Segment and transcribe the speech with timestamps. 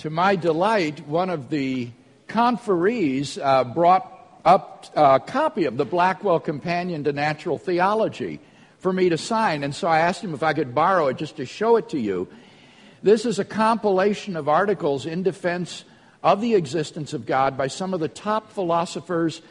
[0.00, 1.90] to my delight, one of the
[2.26, 8.40] conferees uh, brought up a copy of the Blackwell Companion to Natural Theology
[8.78, 9.62] for me to sign.
[9.62, 12.00] And so I asked him if I could borrow it just to show it to
[12.00, 12.28] you.
[13.02, 15.84] This is a compilation of articles in defense
[16.22, 19.42] of the existence of God by some of the top philosophers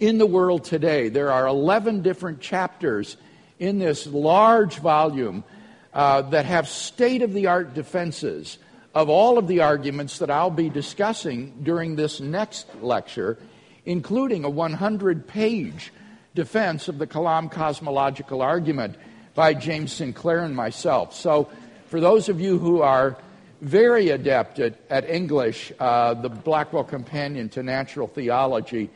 [0.00, 1.10] in the world today.
[1.10, 3.18] There are 11 different chapters
[3.58, 5.44] in this large volume
[5.92, 8.56] uh, that have state of the art defenses
[8.98, 13.38] of all of the arguments that I'll be discussing during this next lecture,
[13.86, 15.92] including a 100 page
[16.34, 18.96] defense of the Kalam cosmological argument
[19.36, 21.14] by James Sinclair and myself.
[21.14, 21.48] So,
[21.86, 23.16] for those of you who are
[23.60, 28.90] very adept at, at English, uh, the Blackwell Companion to Natural Theology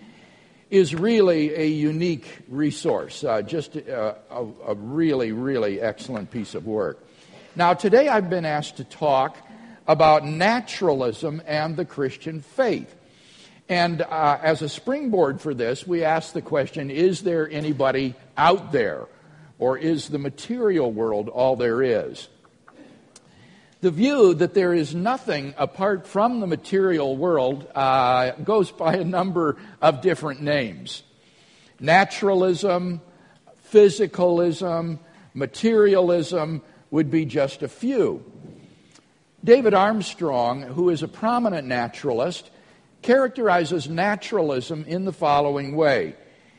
[0.68, 6.66] is really a unique resource, uh, just a, a, a, really, really excellent piece of
[6.66, 6.98] work.
[7.54, 9.36] Now, today I've been asked to talk
[9.86, 12.94] about naturalism and the Christian faith.
[13.68, 18.72] And uh, as a springboard for this, we ask the question is there anybody out
[18.72, 19.06] there?
[19.58, 22.28] Or is the material world all there is?
[23.80, 29.04] The view that there is nothing apart from the material world uh, goes by a
[29.04, 31.02] number of different names
[31.80, 33.00] naturalism,
[33.72, 34.98] physicalism,
[35.34, 38.31] materialism would be just a few.
[39.44, 42.50] David Armstrong, who is a prominent naturalist,
[43.02, 46.14] characterizes naturalism in the following way.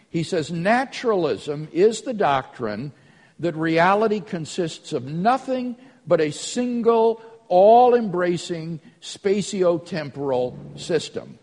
[0.09, 2.91] He says, Naturalism is the doctrine
[3.39, 5.75] that reality consists of nothing
[6.05, 11.39] but a single, all embracing spatio-temporal system.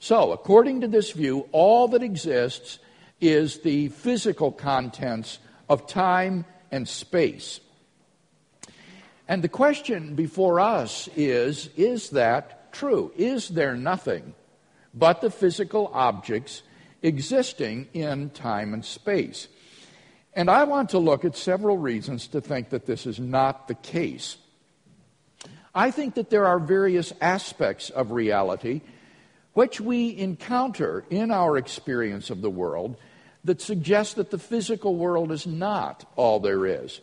[0.00, 2.78] So, according to this view, all that exists
[3.20, 7.60] is the physical contents of time and space.
[9.28, 13.12] And the question before us is is that true?
[13.16, 14.34] Is there nothing
[14.94, 16.62] but the physical objects
[17.02, 19.48] existing in time and space?
[20.32, 23.74] And I want to look at several reasons to think that this is not the
[23.74, 24.38] case.
[25.74, 28.80] I think that there are various aspects of reality
[29.52, 32.96] which we encounter in our experience of the world
[33.44, 37.00] that suggest that the physical world is not all there is.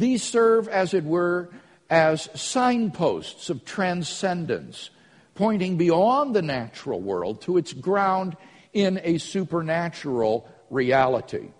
[0.00, 1.50] These serve, as it were,
[1.90, 4.88] as signposts of transcendence,
[5.34, 8.34] pointing beyond the natural world to its ground
[8.72, 11.50] in a supernatural reality.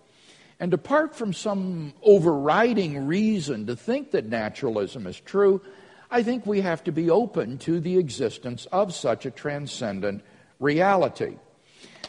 [0.59, 5.61] And apart from some overriding reason to think that naturalism is true,
[6.09, 10.23] I think we have to be open to the existence of such a transcendent
[10.59, 11.37] reality.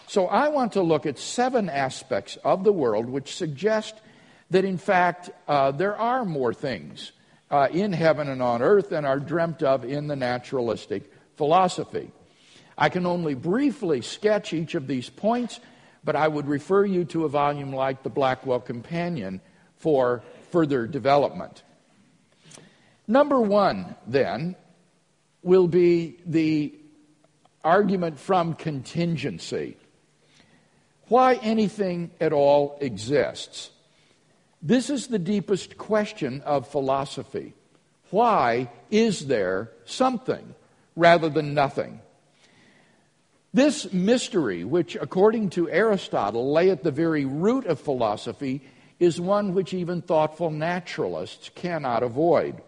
[0.07, 3.97] So I want to look at seven aspects of the world which suggest
[4.53, 7.13] that, in fact, uh, there are more things
[7.51, 12.11] uh, in heaven and on earth than are dreamt of in the naturalistic philosophy.
[12.79, 15.61] I can only briefly sketch each of these points
[16.05, 19.41] but I would refer you to a volume like the Blackwell Companion
[19.77, 21.63] for further development.
[23.07, 24.57] Number one, then,
[25.43, 26.75] will be the
[27.65, 29.77] argument from contingency.
[31.09, 33.71] Why anything at all exists.
[34.63, 37.55] This is the deepest question of philosophy.
[38.11, 40.55] Why is there something
[40.95, 42.01] rather than nothing?
[43.53, 48.63] This mystery, which according to Aristotle lay at the very root of philosophy,
[49.01, 52.63] is one which even thoughtful naturalists cannot avoid.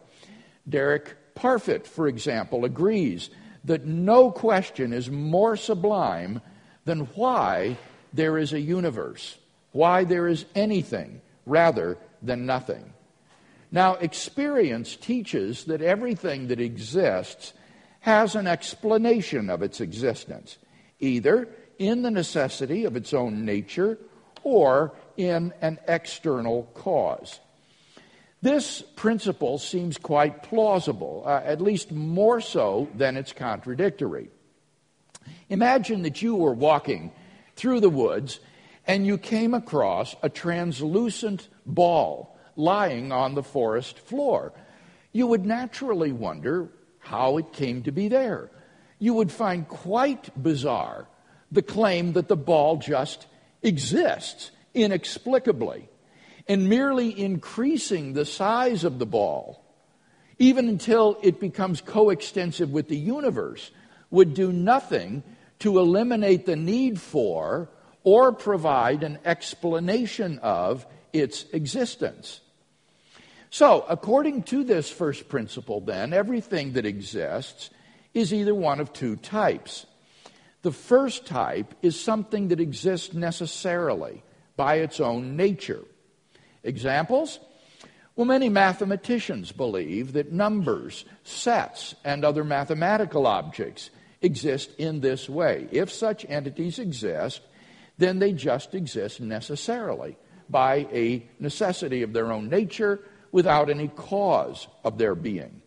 [0.69, 3.31] Derek Parfit, for example, agrees
[3.65, 6.41] that no question is more sublime
[6.85, 7.77] than why
[8.13, 9.39] there is a universe,
[9.71, 12.93] why there is anything rather than nothing.
[13.71, 17.53] Now, experience teaches that everything that exists
[18.01, 20.59] has an explanation of its existence
[21.01, 23.99] either in the necessity of its own nature
[24.43, 27.41] or in an external cause.
[28.43, 34.29] This principle seems quite plausible, uh, at least more so than it's contradictory.
[35.49, 37.11] Imagine that you were walking
[37.57, 38.41] through the woods
[38.87, 44.53] and you came across a translucent ball lying on the forest floor.
[45.13, 48.51] You would naturally wonder how it came to be there
[49.05, 51.07] you would find quite bizarre
[51.53, 53.27] the claim that the ball just
[53.63, 55.89] exists inexplicably
[56.49, 59.63] and merely increasing the size of the ball,
[60.39, 63.71] even until it becomes coextensive with the universe,
[64.11, 65.23] would do nothing
[65.59, 67.69] to eliminate the need for
[68.05, 72.41] or provide an explanation of its existence.
[73.51, 77.71] So, according to this first principle, then, everything that exists
[78.13, 79.87] is either one of two types.
[80.63, 84.23] The first type is something that exists necessarily
[84.57, 85.85] by its own nature.
[86.63, 87.39] Examples?
[88.17, 93.91] Well, many mathematicians believe that numbers, sets, and other mathematical objects
[94.23, 95.69] exist in this way.
[95.71, 97.41] If such entities exist,
[97.99, 100.17] then they just exist necessarily
[100.49, 103.01] by a necessity of their own nature
[103.33, 105.63] without any cause of their being.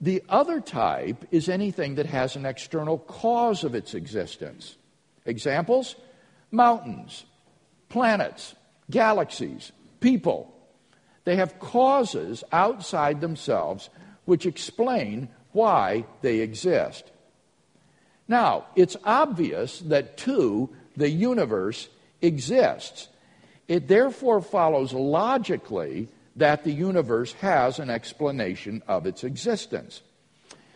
[0.00, 4.76] The other type is anything that has an external cause of its existence.
[5.26, 5.96] Examples
[6.52, 7.24] mountains,
[7.88, 8.54] planets,
[8.90, 9.70] galaxies,
[10.00, 10.52] people.
[11.24, 13.88] They have causes outside themselves
[14.24, 17.10] which explain why they exist.
[18.26, 20.70] Now, it's obvious that, two,
[21.00, 21.88] the universe
[22.22, 23.08] exists.
[23.66, 30.02] It therefore follows logically that the universe has an explanation of its existence.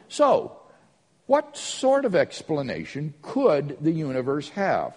[0.08, 0.58] So,
[1.26, 4.96] what sort of explanation could the universe have?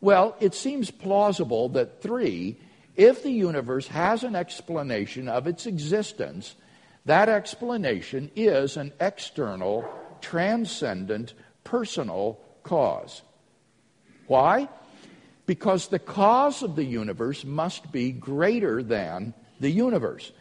[0.00, 2.58] Well, it seems plausible that three,
[2.94, 6.54] if the universe has an explanation of its existence,
[7.06, 9.88] that explanation is an external,
[10.20, 13.22] transcendent, personal cause.
[14.26, 14.68] Why?
[15.46, 20.32] Because the cause of the universe must be greater than the universe.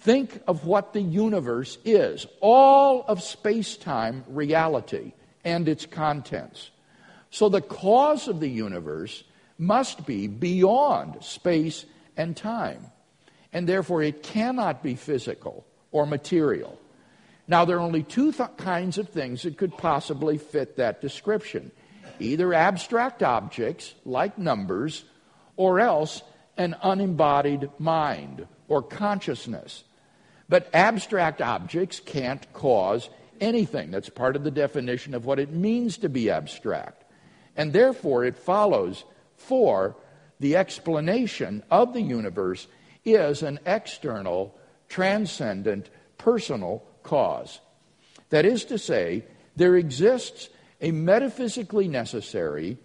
[0.00, 5.12] Think of what the universe is all of space time reality
[5.44, 6.70] and its contents.
[7.30, 9.24] So the cause of the universe
[9.58, 11.84] must be beyond space
[12.16, 12.86] and time,
[13.52, 16.78] and therefore it cannot be physical or material.
[17.46, 21.72] Now, there are only two th- kinds of things that could possibly fit that description
[22.20, 25.04] either abstract objects like numbers,
[25.56, 26.22] or else
[26.56, 29.84] an unembodied mind or consciousness.
[30.48, 33.08] But abstract objects can't cause
[33.40, 33.90] anything.
[33.90, 37.04] That's part of the definition of what it means to be abstract.
[37.56, 39.04] And therefore, it follows
[39.36, 39.96] for
[40.38, 42.66] the explanation of the universe
[43.04, 44.54] is an external,
[44.88, 47.60] transcendent, personal cause.
[48.30, 49.24] That is to say,
[49.56, 50.48] there exists
[50.80, 52.78] a metaphysically necessary,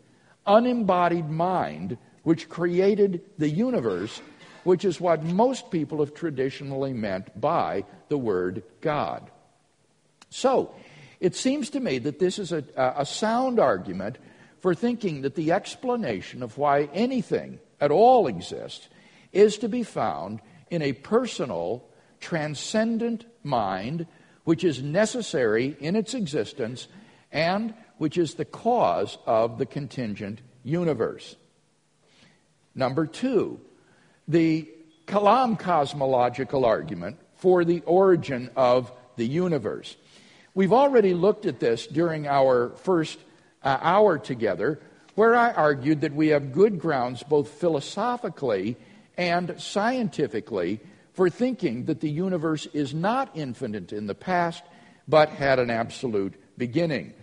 [0.46, 4.22] unembodied mind which created the universe,
[4.64, 9.30] which is what most people have traditionally meant by the word God.
[10.30, 10.74] So,
[11.20, 14.18] it seems to me that this is a, a sound argument
[14.60, 18.90] for thinking that the explanation of why anything at all exists
[19.32, 21.86] is to be found in a personal,
[22.20, 24.08] transcendent mind
[24.44, 26.88] which is necessary in its existence
[27.32, 31.36] and which is the cause of the contingent universe.
[32.74, 33.60] Number two,
[34.28, 34.70] the
[35.08, 39.96] Kalam cosmological argument for the origin of the universe.
[40.54, 43.20] We've already looked at this during our first
[43.64, 44.80] uh, hour together,
[45.16, 48.78] where I argued that we have good grounds both philosophically
[49.18, 50.82] and scientifically
[51.14, 54.64] for thinking that the universe is not infinite in the past,
[55.08, 57.14] but had an absolute beginning.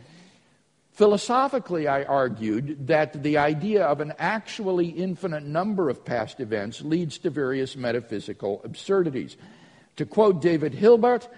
[0.92, 7.16] Philosophically, I argued that the idea of an actually infinite number of past events leads
[7.18, 9.36] to various metaphysical absurdities.
[9.96, 11.28] To quote David Hilbert,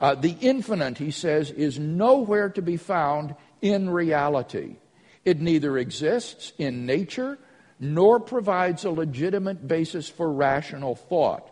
[0.00, 4.76] uh, the infinite, he says, is nowhere to be found in reality.
[5.24, 7.38] It neither exists in nature
[7.78, 11.48] nor provides a legitimate basis for rational thought.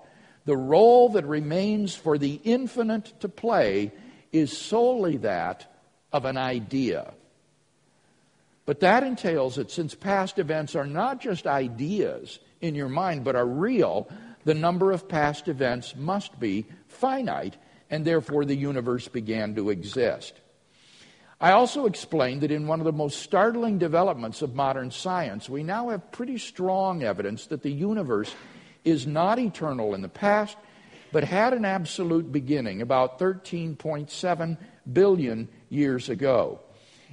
[0.46, 3.92] The role that remains for the infinite to play
[4.32, 5.72] is solely that
[6.12, 7.14] of an idea.
[8.66, 13.36] But that entails that since past events are not just ideas in your mind, but
[13.36, 14.08] are real,
[14.44, 17.56] the number of past events must be finite,
[17.88, 20.34] and therefore the universe began to exist.
[21.40, 25.62] I also explained that in one of the most startling developments of modern science, we
[25.62, 28.34] now have pretty strong evidence that the universe
[28.84, 30.56] is not eternal in the past,
[31.12, 34.58] but had an absolute beginning about 13.7
[34.92, 36.60] billion years ago.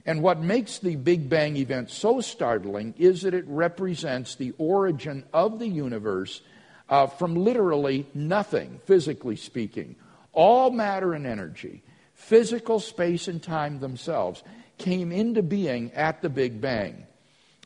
[0.05, 5.23] And what makes the Big Bang event so startling is that it represents the origin
[5.33, 6.41] of the universe
[6.89, 9.95] uh, from literally nothing, physically speaking.
[10.33, 11.83] All matter and energy,
[12.13, 14.43] physical space and time themselves,
[14.77, 17.05] came into being at the Big Bang.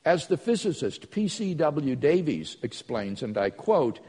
[0.06, 1.96] As the physicist P.C.W.
[1.96, 4.00] Davies explains, and I quote,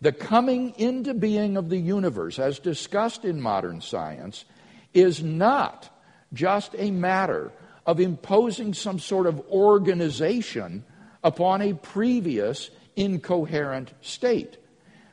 [0.00, 4.44] the coming into being of the universe, as discussed in modern science,
[4.94, 5.90] is not
[6.32, 7.52] just a matter
[7.86, 10.84] of imposing some sort of organization
[11.24, 14.56] upon a previous incoherent state,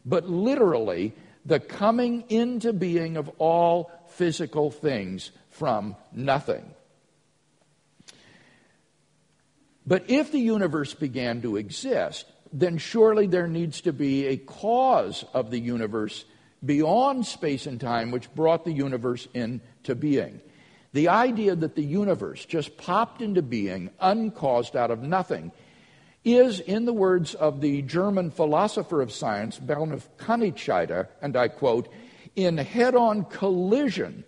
[0.06, 1.14] but literally
[1.46, 6.66] the coming into being of all physical things from nothing.
[9.88, 15.24] But if the universe began to exist, then surely there needs to be a cause
[15.34, 16.26] of the universe
[16.64, 20.42] beyond space and time which brought the universe into being.
[20.96, 25.52] The idea that the universe just popped into being uncaused out of nothing
[26.24, 31.90] is, in the words of the German philosopher of science, Bernulf Kanitscheider, and I quote,
[32.38, 34.24] in head on collision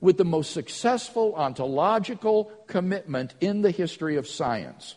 [0.00, 4.94] with the most successful ontological commitment in the history of science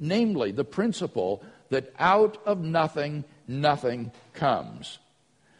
[0.00, 4.98] namely the principle that out of nothing, nothing comes.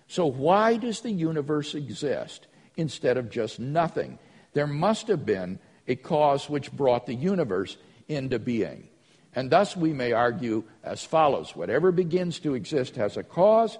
[0.08, 4.18] So, why does the universe exist instead of just nothing?
[4.52, 7.76] There must have been a cause which brought the universe
[8.08, 8.88] into being.
[9.34, 13.78] And thus we may argue as follows whatever begins to exist has a cause,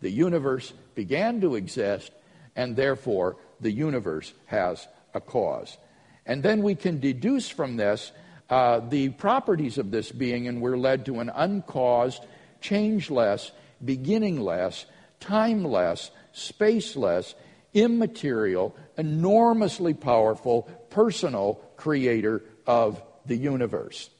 [0.00, 2.12] the universe began to exist,
[2.54, 5.76] and therefore the universe has a cause.
[6.24, 8.12] And then we can deduce from this
[8.48, 12.24] uh, the properties of this being, and we're led to an uncaused,
[12.60, 13.50] changeless,
[13.84, 14.86] beginningless,
[15.20, 17.34] timeless, spaceless,
[17.74, 24.10] immaterial, enormously powerful, personal creator of the universe.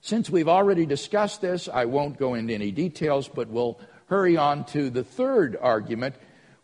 [0.00, 4.64] Since we've already discussed this, I won't go into any details, but we'll hurry on
[4.66, 6.14] to the third argument,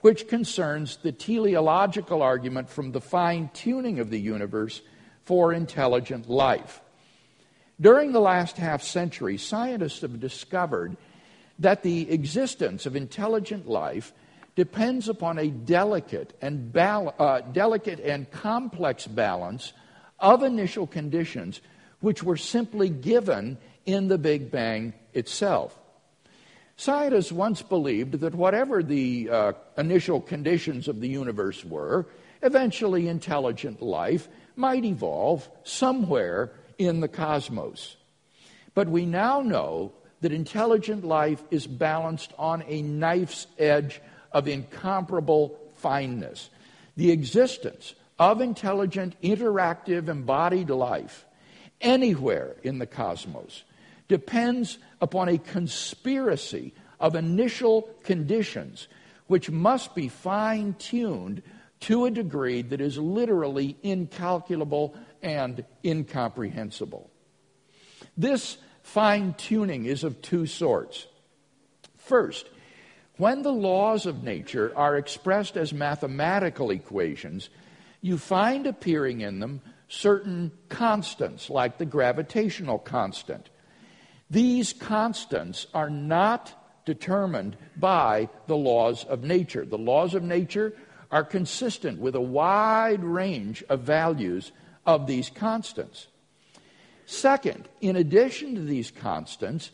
[0.00, 4.80] which concerns the teleological argument from the fine tuning of the universe
[5.24, 6.80] for intelligent life.
[7.80, 10.96] During the last half century, scientists have discovered
[11.58, 14.12] that the existence of intelligent life
[14.56, 19.72] depends upon a delicate and, bal- uh, delicate and complex balance
[20.18, 21.60] of initial conditions
[22.00, 25.78] which were simply given in the Big Bang itself.
[26.76, 32.06] Scientists once believed that whatever the uh, initial conditions of the universe were,
[32.42, 37.96] eventually intelligent life might evolve somewhere in the cosmos.
[38.74, 44.00] But we now know that intelligent life is balanced on a knife's edge
[44.36, 46.50] of incomparable fineness.
[46.94, 51.24] The existence of intelligent, interactive, embodied life
[51.80, 53.64] anywhere in the cosmos
[54.08, 58.88] depends upon a conspiracy of initial conditions
[59.26, 61.42] which must be fine tuned
[61.80, 67.10] to a degree that is literally incalculable and incomprehensible.
[68.18, 71.06] This fine tuning is of two sorts.
[71.96, 72.50] First,
[73.18, 77.48] when the laws of nature are expressed as mathematical equations,
[78.00, 83.48] you find appearing in them certain constants, like the gravitational constant.
[84.30, 86.52] These constants are not
[86.84, 89.64] determined by the laws of nature.
[89.64, 90.74] The laws of nature
[91.10, 94.52] are consistent with a wide range of values
[94.84, 96.08] of these constants.
[97.06, 99.70] Second, in addition to these constants,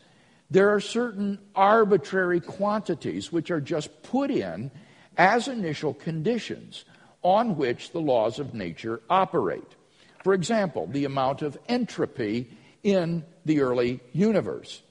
[0.53, 4.69] there are certain arbitrary quantities which are just put in
[5.17, 6.85] as initial conditions
[7.23, 9.75] on which the laws of nature operate.
[10.23, 14.83] For example, the amount of entropy in the early universe.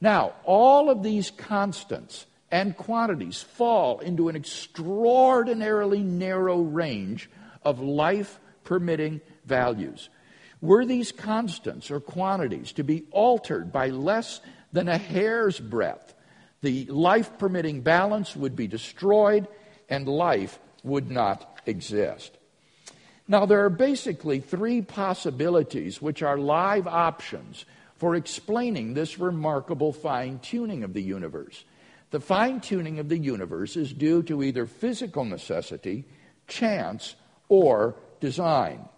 [0.00, 7.28] Now, all of these constants and quantities fall into an extraordinarily narrow range
[7.64, 10.08] of life permitting values.
[10.60, 14.40] Were these constants or quantities to be altered by less
[14.74, 16.14] than a hair's breadth,
[16.60, 19.46] the life permitting balance would be destroyed
[19.88, 22.36] and life would not exist.
[23.28, 27.64] Now, there are basically three possibilities which are live options
[27.96, 31.64] for explaining this remarkable fine tuning of the universe.
[32.10, 36.04] The fine tuning of the universe is due to either physical necessity,
[36.48, 37.14] chance,
[37.48, 38.88] or design.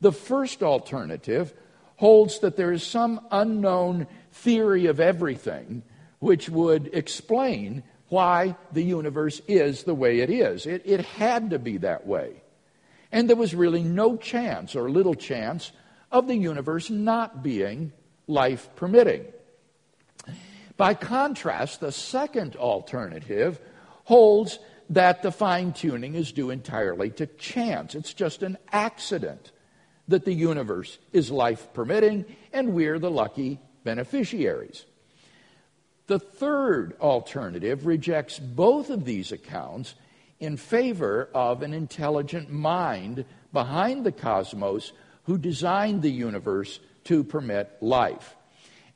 [0.00, 1.52] The first alternative
[1.96, 4.06] holds that there is some unknown
[4.42, 5.82] theory of everything
[6.18, 10.66] which would explain why the universe is the way it is.
[10.66, 12.42] It, it had to be that way.
[13.12, 15.72] And there was really no chance or little chance
[16.10, 17.92] of the universe not being
[18.26, 19.24] life permitting.
[20.76, 23.60] By contrast, the second alternative
[24.04, 24.58] holds
[24.90, 27.94] that the fine tuning is due entirely to chance.
[27.94, 29.52] It's just an accident
[30.08, 34.84] that the universe is life permitting and we're the lucky beneficiaries.
[36.08, 39.94] The third alternative rejects both of these accounts
[40.38, 44.92] in favor of an intelligent mind behind the cosmos
[45.22, 48.36] who designed the universe to permit life.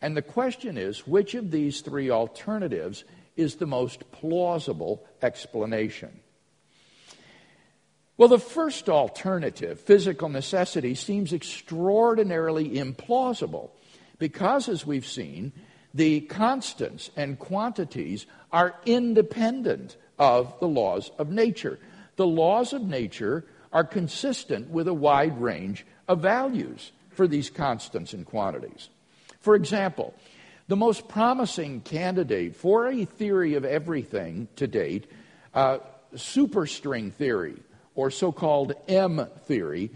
[0.03, 6.21] And the question is which of these three alternatives is the most plausible explanation.
[8.19, 13.71] Well, the first alternative, physical necessity, seems extraordinarily implausible
[14.23, 15.51] because, as we've seen,
[15.93, 21.81] the constants and quantities are independent of the laws of nature.
[22.15, 28.13] The laws of nature are consistent with a wide range of values for these constants
[28.13, 28.91] and quantities.
[29.41, 30.15] For example,
[30.69, 35.11] the most promising candidate for a theory of everything to date,
[35.53, 35.79] uh,
[36.15, 37.57] superstring theory,
[37.97, 39.91] or so called M theory,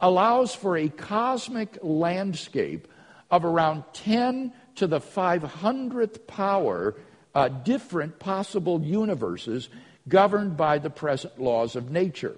[0.00, 2.88] allows for a cosmic landscape
[3.30, 6.94] of around 10 to the 500th power
[7.34, 9.68] uh, different possible universes
[10.08, 12.36] governed by the present laws of nature.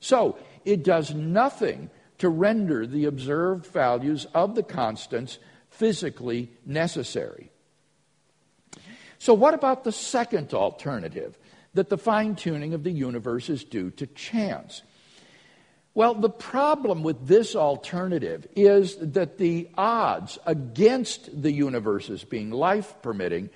[0.00, 5.38] So, it does nothing to render the observed values of the constants
[5.70, 7.50] physically necessary.
[9.18, 11.38] So, what about the second alternative?
[11.74, 14.82] That the fine tuning of the universe is due to chance.
[15.94, 22.94] Well, the problem with this alternative is that the odds against the universes being life
[23.02, 23.50] permitting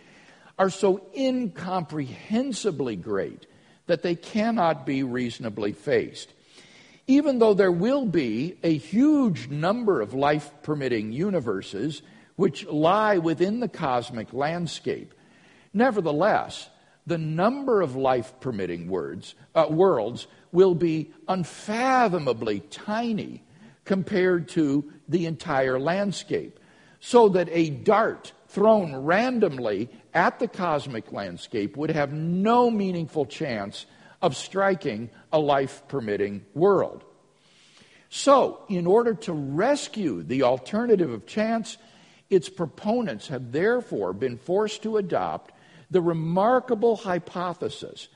[0.59, 3.47] are so incomprehensibly great
[3.87, 6.33] that they cannot be reasonably faced.
[7.07, 12.03] Even though there will be a huge number of life permitting universes
[12.35, 15.15] which lie within the cosmic landscape,
[15.73, 16.69] nevertheless,
[17.07, 23.43] the number of life permitting words, uh, worlds will be unfathomably tiny
[23.85, 26.59] compared to the entire landscape.
[26.99, 33.87] So that a dart thrown randomly at the cosmic landscape would have no meaningful chance
[34.23, 37.05] of striking a life permitting world.
[38.09, 41.77] So, in order to rescue the alternative of chance,
[42.31, 45.53] its proponents have therefore been forced to adopt
[45.91, 48.09] the remarkable hypothesis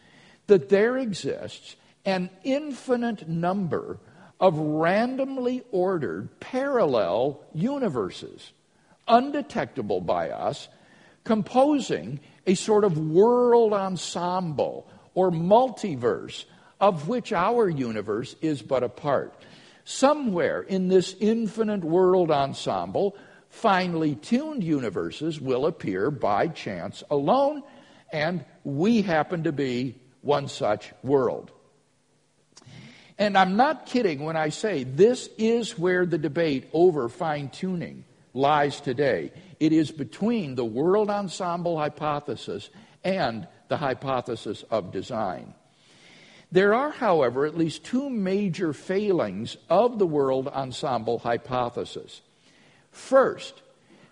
[0.46, 3.98] that there exists an infinite number
[4.40, 8.52] of randomly ordered parallel universes,
[9.06, 10.68] undetectable by us,
[11.24, 16.44] composing a sort of world ensemble or multiverse
[16.80, 19.34] of which our universe is but a part.
[19.84, 23.16] Somewhere in this infinite world ensemble,
[23.50, 27.62] finely tuned universes will appear by chance alone,
[28.12, 31.50] and we happen to be one such world.
[33.18, 38.04] And I'm not kidding when I say this is where the debate over fine tuning
[38.32, 39.32] lies today.
[39.58, 42.70] It is between the world ensemble hypothesis
[43.04, 45.52] and the hypothesis of design.
[46.52, 52.22] There are, however, at least two major failings of the world ensemble hypothesis.
[52.90, 53.62] First,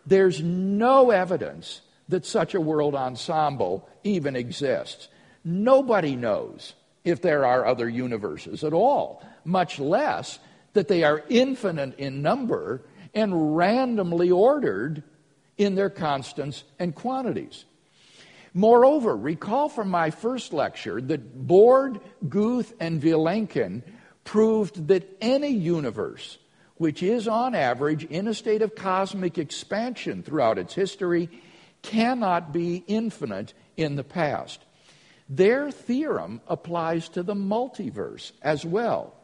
[0.06, 5.08] there's no evidence that such a world ensemble even exists.
[5.44, 10.38] Nobody knows if there are other universes at all, much less
[10.72, 12.82] that they are infinite in number
[13.14, 15.02] and randomly ordered
[15.56, 17.64] in their constants and quantities.
[18.54, 23.82] Moreover, recall from my first lecture that Borde, Guth, and Vilenkin
[24.24, 26.38] proved that any universe
[26.78, 31.28] which is on average in a state of cosmic expansion throughout its history
[31.82, 34.64] cannot be infinite in the past.
[35.28, 39.14] Their theorem applies to the multiverse as well.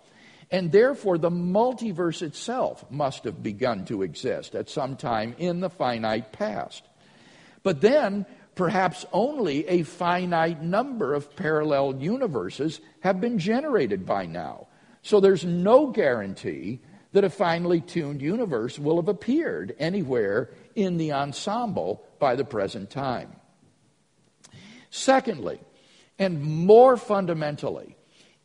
[0.51, 5.71] And therefore, the multiverse itself must have begun to exist at some time in the
[5.71, 6.85] finite past.
[7.63, 14.69] But then, perhaps only a finite number of parallel universes have been generated by now.
[15.03, 16.81] So there's no guarantee
[17.15, 22.91] that a finely tuned universe will have appeared anywhere in the ensemble by the present
[22.91, 23.33] time.
[24.91, 25.61] Secondly,
[26.19, 27.97] and more fundamentally,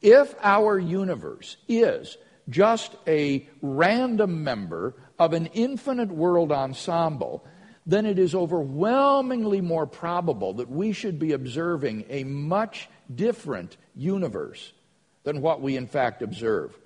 [0.03, 2.15] if our universe is
[2.47, 7.43] just a random member of an infinite world ensemble,
[7.88, 14.73] then it is overwhelmingly more probable that we should be observing a much different universe
[15.23, 16.77] than what we in fact observe.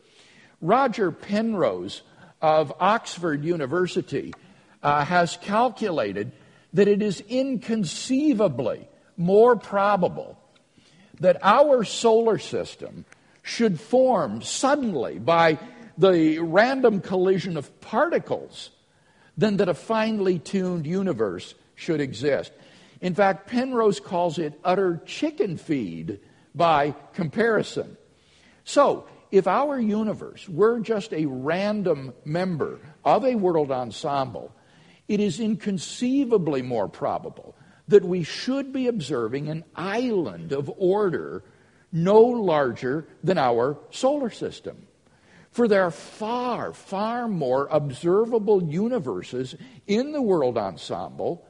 [0.63, 2.03] Roger Penrose
[2.41, 4.33] of Oxford University
[4.81, 6.31] uh, has calculated
[6.71, 10.39] that it is inconceivably more probable
[11.19, 13.03] that our solar system
[13.41, 15.59] should form suddenly by
[15.97, 18.71] the random collision of particles
[19.37, 22.53] than that a finely tuned universe should exist.
[23.01, 26.21] In fact, Penrose calls it utter chicken feed
[26.55, 27.97] by comparison.
[28.63, 34.55] So, if our universe were just a random member of a world ensemble,
[35.07, 37.55] it is inconceivably more probable
[37.87, 41.43] that we should be observing an island of order
[41.91, 44.85] no larger than our solar system.
[45.49, 49.55] For there are far, far more observable universes
[49.87, 51.43] in the world ensemble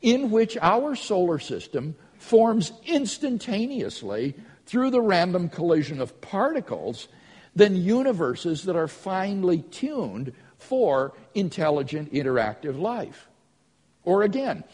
[0.00, 4.34] in which our solar system forms instantaneously
[4.68, 7.08] through the random collision of particles
[7.56, 13.28] than universes that are finely tuned for intelligent interactive life.
[14.04, 14.64] Or again,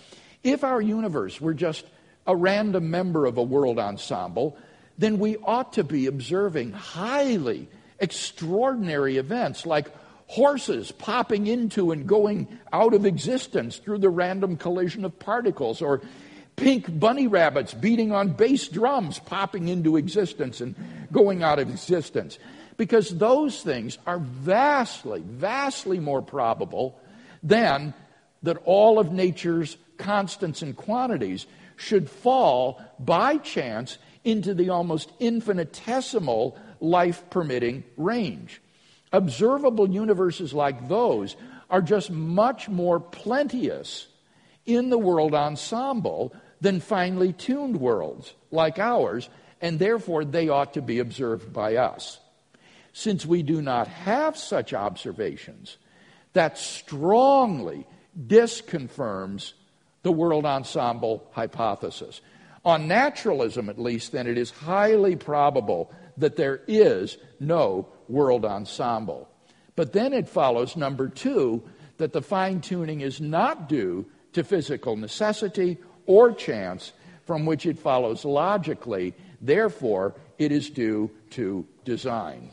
[0.43, 1.87] if our universe were just
[2.27, 4.59] a random member of a world ensemble,
[4.99, 7.69] then we ought to be observing highly
[8.01, 9.87] extraordinary events like
[10.27, 16.01] horses popping into and going out of existence through the random collision of particles, or
[16.57, 20.75] pink bunny rabbits beating on bass drums popping into existence and
[21.13, 22.39] going out of existence.
[22.77, 26.99] Because those things are vastly, vastly more probable
[27.43, 27.95] than
[28.43, 36.57] that all of nature's constants and quantities should fall by chance into the almost infinitesimal
[36.81, 38.61] life permitting range.
[39.13, 41.37] Observable universes like those
[41.71, 44.07] are just much more plenteous
[44.67, 49.29] in the world ensemble than finely tuned worlds like ours,
[49.61, 52.19] and therefore they ought to be observed by us.
[52.93, 55.79] Since we do not have such observations,
[56.33, 57.87] that strongly
[58.19, 59.55] disconfirms
[60.03, 62.21] the world ensemble hypothesis.
[62.65, 69.29] On naturalism, at least, then it is highly probable that there is no world ensemble.
[69.77, 71.63] But then it follows, number two,
[71.97, 76.93] that the fine tuning is not due to physical necessity or chance,
[77.25, 82.51] from which it follows logically, therefore, it is due to design.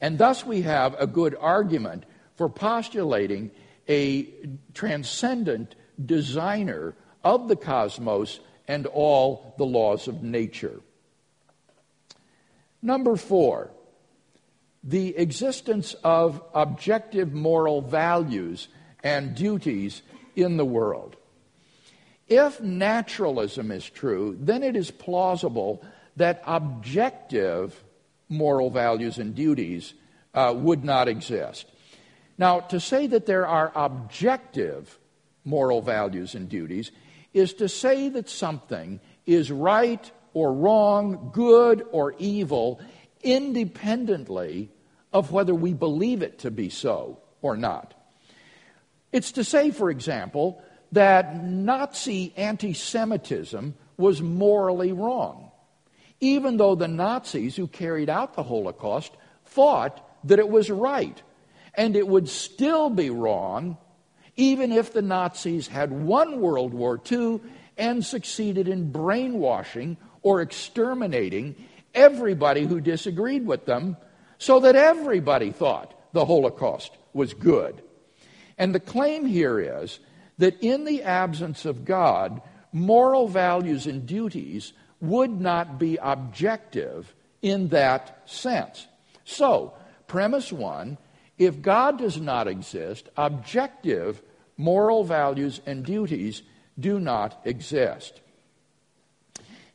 [0.00, 2.04] And thus we have a good argument
[2.36, 3.50] for postulating
[3.88, 4.28] a
[4.74, 5.74] transcendent
[6.04, 10.80] designer of the cosmos and all the laws of nature.
[12.82, 13.70] Number four,
[14.82, 18.68] the existence of objective moral values
[19.02, 20.02] and duties
[20.36, 21.16] in the world.
[22.28, 25.84] If naturalism is true, then it is plausible
[26.16, 27.84] that objective
[28.28, 29.94] moral values and duties
[30.32, 31.66] uh, would not exist.
[32.38, 34.98] Now, to say that there are objective
[35.44, 36.90] moral values and duties
[37.32, 42.80] is to say that something is right or wrong, good or evil,
[43.22, 44.70] independently
[45.12, 47.94] of whether we believe it to be so or not.
[49.12, 50.60] It's to say, for example,
[50.94, 55.50] that Nazi anti Semitism was morally wrong,
[56.20, 59.12] even though the Nazis who carried out the Holocaust
[59.44, 61.20] thought that it was right.
[61.74, 63.76] And it would still be wrong
[64.36, 67.40] even if the Nazis had won World War II
[67.76, 71.54] and succeeded in brainwashing or exterminating
[71.94, 73.96] everybody who disagreed with them
[74.38, 77.80] so that everybody thought the Holocaust was good.
[78.58, 79.98] And the claim here is
[80.38, 82.42] that in the absence of God,
[82.72, 88.86] moral values and duties would not be objective in that sense.
[89.24, 89.74] So,
[90.06, 90.98] premise one
[91.38, 94.22] if God does not exist, objective
[94.56, 96.42] moral values and duties
[96.78, 98.20] do not exist.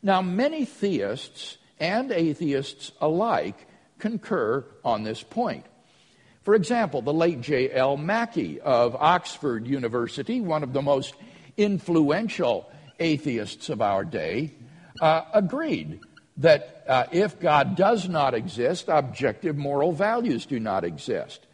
[0.02, 3.68] Now, many theists and atheists alike
[3.98, 5.66] concur on this point.
[6.50, 7.96] For example, the late J.L.
[7.96, 11.14] Mackie of Oxford University, one of the most
[11.58, 12.68] influential
[13.00, 14.56] atheists of our day,
[15.00, 16.00] uh, agreed
[16.38, 21.46] that uh, if God does not exist, objective moral values do not exist.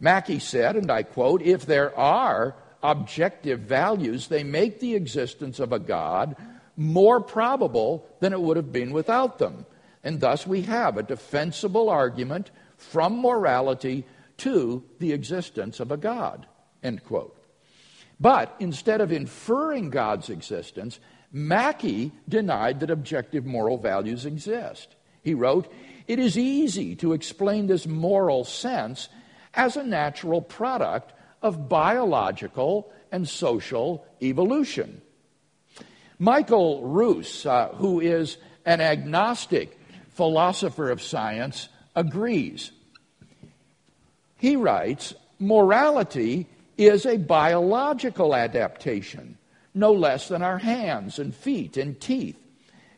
[0.00, 5.74] Mackie said, and I quote, if there are objective values, they make the existence of
[5.74, 6.36] a God
[6.74, 9.66] more probable than it would have been without them.
[10.02, 14.06] And thus we have a defensible argument from morality
[14.38, 16.46] to the existence of a God.
[16.82, 17.36] End quote.
[18.20, 20.98] But instead of inferring God's existence,
[21.30, 24.94] Mackie denied that objective moral values exist.
[25.22, 25.70] He wrote,
[26.06, 29.08] It is easy to explain this moral sense
[29.54, 35.02] as a natural product of biological and social evolution.
[36.18, 39.78] Michael Ruse, uh, who is an agnostic
[40.10, 42.72] philosopher of science, agrees.
[44.38, 46.46] He writes Morality
[46.76, 49.36] is a biological adaptation,
[49.74, 52.38] no less than our hands and feet and teeth,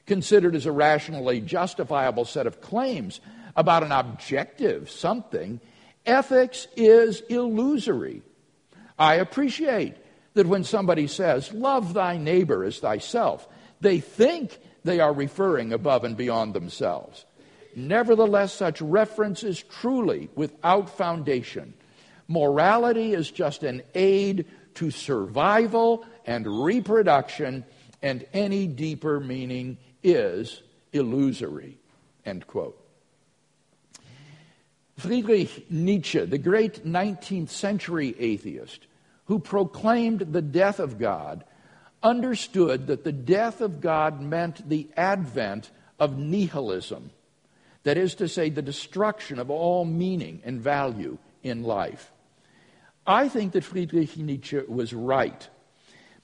[0.07, 3.21] considered as a rationally justifiable set of claims
[3.57, 5.61] about an objective something.
[6.07, 8.23] Ethics is illusory.
[8.99, 9.97] I appreciate
[10.35, 13.49] that when somebody says, Love thy neighbor as thyself,
[13.81, 17.25] they think they are referring above and beyond themselves.
[17.77, 21.75] Nevertheless, such reference is truly without foundation.
[22.29, 27.65] Morality is just an aid to survival and reproduction,
[28.03, 31.79] and any deeper meaning is illusory.
[32.25, 32.77] End quote.
[34.97, 38.87] Friedrich Nietzsche, the great 19th century atheist
[39.25, 41.45] who proclaimed the death of God,
[42.03, 47.11] understood that the death of God meant the advent of nihilism.
[47.85, 52.13] That is to say, the destruction of all meaning and value in life.
[53.07, 55.49] I think that Friedrich Nietzsche was right.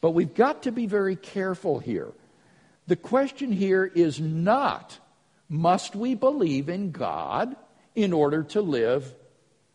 [0.01, 2.13] But we've got to be very careful here.
[2.87, 4.99] The question here is not
[5.49, 7.57] must we believe in God
[7.95, 9.15] in order to live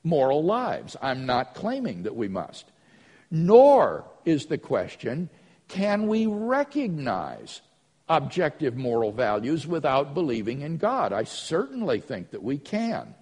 [0.04, 0.96] moral lives?
[1.02, 2.66] I'm not claiming that we must.
[3.30, 5.30] Nor is the question
[5.68, 7.62] can we recognize
[8.12, 11.14] objective moral values without believing in God?
[11.14, 13.16] I certainly think that we can.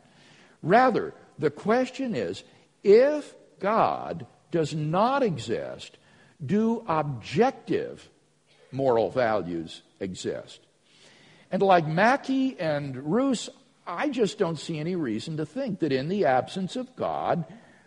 [0.63, 2.43] Rather, the question is
[2.83, 5.97] if God does not exist,
[6.43, 8.09] do objective
[8.71, 10.59] moral values exist?
[11.51, 13.49] And like Mackie and Ruse,
[13.85, 17.45] I just don't see any reason to think that in the absence of God,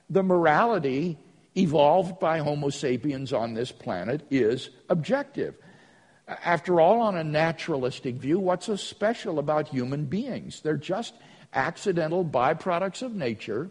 [0.09, 1.19] the morality
[1.57, 5.57] evolved by Homo sapiens on this planet is objective.
[6.29, 10.61] After all, on a naturalistic view, what's so special about human beings?
[10.61, 11.15] They're just
[11.53, 13.71] accidental byproducts of nature,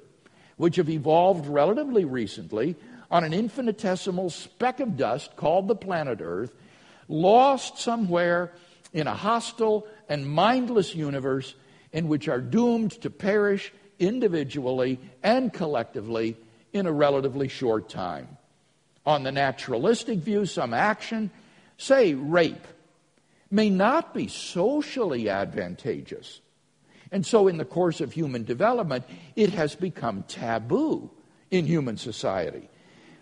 [0.57, 2.75] which have evolved relatively recently
[3.09, 6.53] on an infinitesimal speck of dust called the planet Earth,
[7.07, 8.51] lost somewhere
[8.93, 11.55] in a hostile and mindless universe
[11.93, 16.37] in which are doomed to perish individually and collectively
[16.73, 18.27] in a relatively short time.
[19.05, 21.31] On the naturalistic view, some action,
[21.81, 22.67] say rape,
[23.49, 26.39] may not be socially advantageous.
[27.11, 29.03] And so, in the course of human development,
[29.35, 31.09] it has become taboo
[31.49, 32.69] in human society.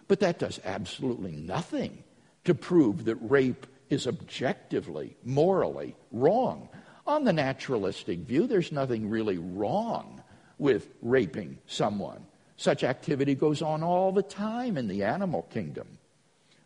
[0.08, 2.04] But that does absolutely nothing
[2.44, 6.70] to prove that rape is objectively, morally wrong.
[7.08, 10.22] On the naturalistic view, there's nothing really wrong
[10.60, 12.26] with raping someone.
[12.58, 15.98] Such activity goes on all the time in the animal kingdom.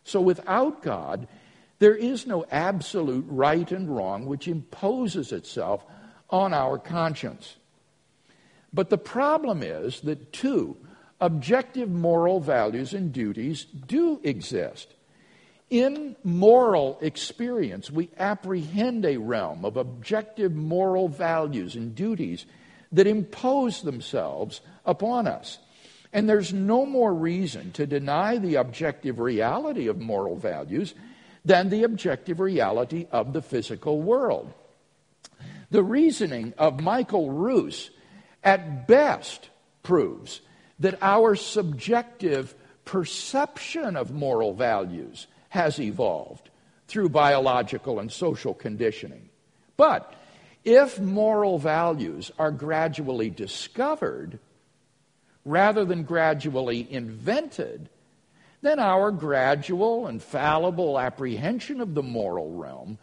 [0.03, 1.27] So without God,
[1.79, 5.83] there is no absolute right and wrong which imposes itself
[6.29, 7.57] on our conscience.
[8.73, 10.77] But the problem is that two
[11.21, 14.93] objective moral values and duties do exist.
[15.69, 22.45] In moral experience, we apprehend a realm of objective moral values and duties
[22.91, 25.59] that impose themselves upon us.
[26.11, 30.93] And there's no more reason to deny the objective reality of moral values
[31.45, 34.53] than the objective reality of the physical world.
[35.71, 37.89] The reasoning of Michael Ruse,
[38.43, 39.49] at best,
[39.81, 40.41] proves
[40.79, 46.49] that our subjective perception of moral values has evolved
[46.87, 49.29] through biological and social conditioning.
[49.77, 50.13] But
[50.63, 54.39] if moral values are gradually discovered
[55.45, 57.89] rather than gradually invented,
[58.63, 62.97] then our gradual and fallible apprehension of the moral realm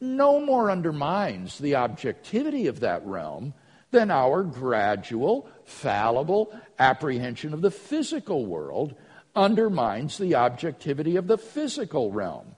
[0.00, 3.52] no more undermines the objectivity of that realm
[3.90, 8.94] than our gradual, fallible apprehension of the physical world
[9.34, 12.54] undermines the objectivity of the physical realm.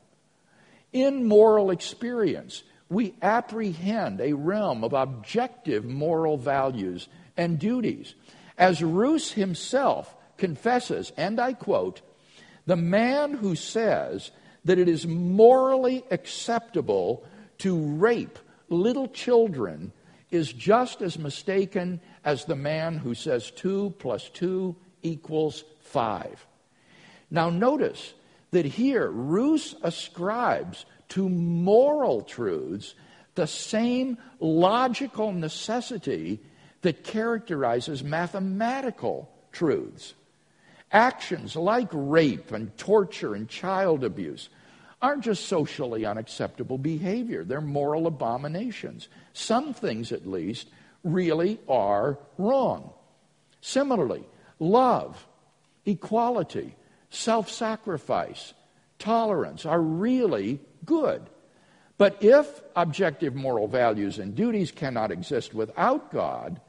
[0.92, 8.14] In moral experience, we apprehend a realm of objective moral values and duties.
[8.58, 12.02] As Ruse himself confesses, and I quote,
[12.66, 14.31] the man who says
[14.64, 17.25] that it is morally acceptable
[17.59, 19.92] to rape little children
[20.31, 26.46] is just as mistaken as the man who says 2 plus 2 equals 5.
[27.31, 28.14] Now, notice
[28.51, 32.94] that here, Ruse ascribes to moral truths
[33.35, 36.40] the same logical necessity
[36.83, 40.14] that characterizes mathematical truths.
[40.92, 44.50] Actions like rape and torture and child abuse
[45.00, 49.09] aren't just socially unacceptable behavior, they're moral abominations.
[49.33, 50.68] Some things, at least,
[51.02, 52.92] really are wrong.
[53.61, 54.24] Similarly,
[54.59, 55.26] love,
[55.87, 56.76] equality,
[57.11, 58.55] self sacrifice,
[58.98, 61.22] tolerance are really good.
[61.98, 66.61] But if objective moral values and duties cannot exist without God,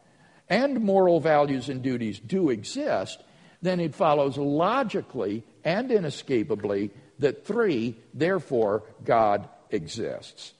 [0.49, 3.23] and moral values and duties do exist,
[3.63, 10.53] then it follows logically and inescapably that three, therefore, God exists.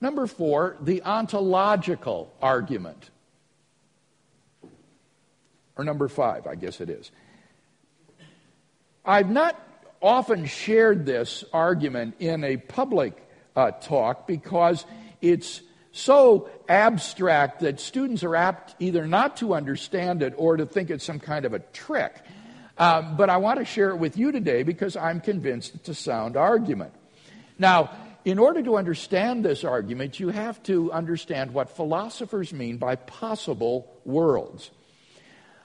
[0.00, 3.10] Number four, the ontological argument.
[5.76, 7.10] Or number five, I guess it is.
[9.04, 9.60] I've not
[10.02, 13.16] often shared this argument in a public
[13.54, 14.84] uh, talk because
[15.22, 15.62] it's
[15.96, 21.04] so abstract that students are apt either not to understand it or to think it's
[21.04, 22.14] some kind of a trick.
[22.76, 25.94] Um, but I want to share it with you today because I'm convinced it's a
[25.94, 26.92] sound argument.
[27.58, 27.90] Now,
[28.26, 33.90] in order to understand this argument, you have to understand what philosophers mean by possible
[34.04, 34.70] worlds.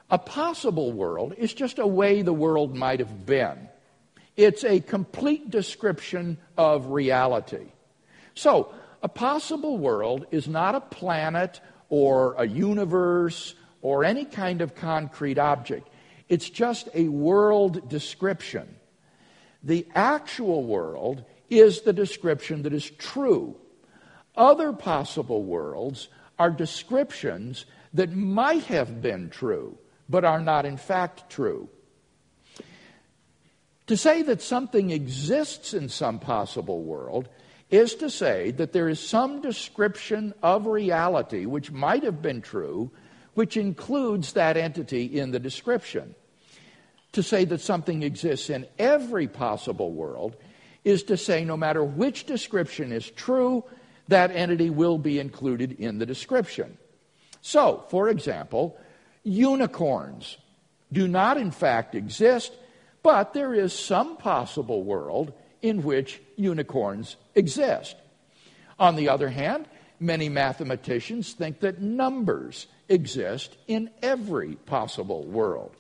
[0.10, 3.68] A possible world is just a way the world might have been.
[4.38, 7.74] It's a complete description of reality.
[8.34, 11.60] So, a possible world is not a planet
[11.90, 15.90] or a universe or any kind of concrete object.
[16.30, 18.76] It's just a world description.
[19.64, 23.56] The actual world is the description that is true.
[24.36, 26.08] Other possible worlds
[26.40, 29.78] are descriptions that might have been true
[30.12, 31.70] but are not in fact true.
[33.88, 37.30] To say that something exists in some possible world
[37.72, 42.92] is to say that there is some description of reality which might have been true,
[43.34, 46.14] which includes that entity in the description.
[47.14, 50.36] To say that something exists in every possible world
[50.84, 53.64] is to say no matter which description is true,
[54.08, 56.78] that entity will be included in the description.
[57.42, 58.78] So, for example,
[59.24, 60.38] Unicorns
[60.92, 62.54] do not, in fact, exist,
[63.04, 67.96] but there is some possible world in which unicorns exist.
[68.80, 69.68] On the other hand,
[70.00, 75.76] many mathematicians think that numbers exist in every possible world.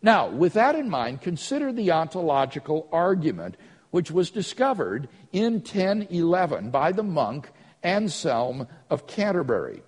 [0.00, 3.56] Now, with that in mind, consider the ontological argument
[3.90, 7.50] which was discovered in 1011 by the monk
[7.82, 9.82] Anselm of Canterbury.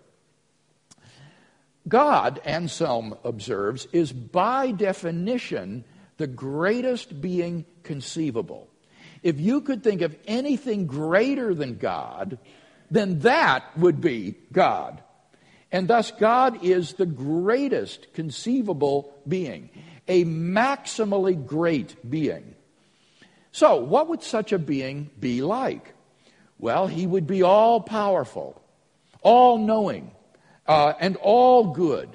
[1.89, 5.85] God, Anselm observes, is by definition
[6.17, 8.69] the greatest being conceivable.
[9.27, 12.39] If you could think of anything greater than God,
[12.93, 15.03] then that would be God.
[15.73, 19.71] And thus, God is the greatest conceivable being,
[20.07, 22.55] a maximally great being.
[23.51, 25.95] So, what would such a being be like?
[26.61, 28.63] Well, he would be all powerful,
[29.23, 30.13] all knowing,
[30.69, 32.11] uh, and all good,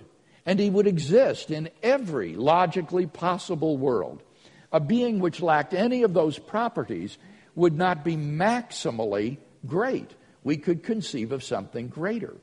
[0.45, 4.23] and he would exist in every logically possible world.
[4.71, 7.17] A being which lacked any of those properties
[7.55, 10.11] would not be maximally great.
[10.43, 12.35] We could conceive of something greater.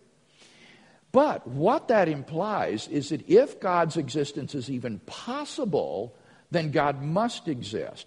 [1.11, 6.15] But what that implies is that if God's existence is even possible,
[6.51, 8.07] then God must exist.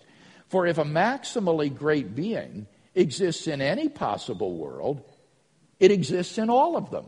[0.49, 5.01] For if a maximally great being exists in any possible world,
[5.79, 7.05] it exists in all of them.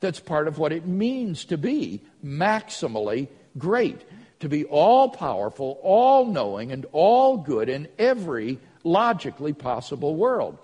[0.00, 4.04] That's part of what it means to be maximally great,
[4.40, 10.58] to be all powerful, all knowing, and all good in every logically possible world.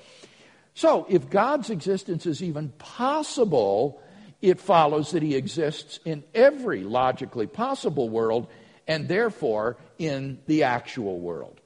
[0.74, 4.00] So, if God's existence is even possible,
[4.40, 8.46] it follows that he exists in every logically possible world
[8.86, 11.60] and therefore in the actual world.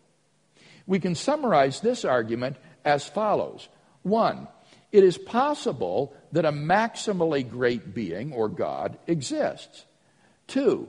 [0.86, 3.68] We can summarize this argument as follows.
[4.02, 4.48] One,
[4.92, 9.84] it is possible that a maximally great being, or God, exists.
[10.46, 10.88] Two,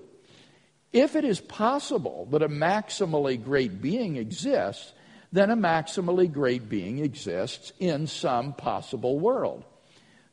[0.93, 4.93] if it is possible that a maximally great being exists,
[5.32, 9.63] then a maximally great being exists in some possible world.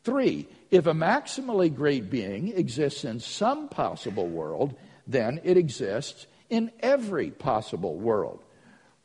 [0.05, 4.75] Three, if a maximally great being exists in some possible world,
[5.07, 8.45] then it exists in every possible world.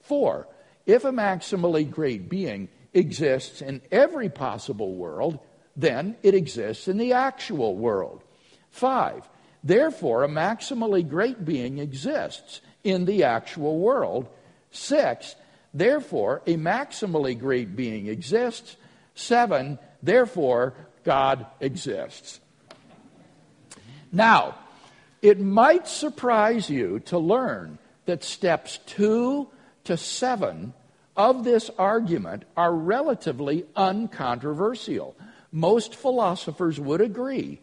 [0.02, 0.48] Four,
[0.86, 5.40] if a maximally great being exists in every possible world,
[5.76, 8.24] then it exists in the actual world.
[8.70, 9.28] Five,
[9.63, 14.28] therefore, a maximally great being exists in the actual world.
[14.72, 15.36] Six,
[15.74, 18.76] therefore, a maximally great being exists.
[19.16, 22.39] Seven, therefore, God exists.
[24.12, 24.55] Now,
[25.22, 29.49] it might surprise you to learn that steps two
[29.84, 30.74] to seven
[31.16, 35.16] of this argument are relatively uncontroversial.
[35.51, 37.60] Most philosophers would agree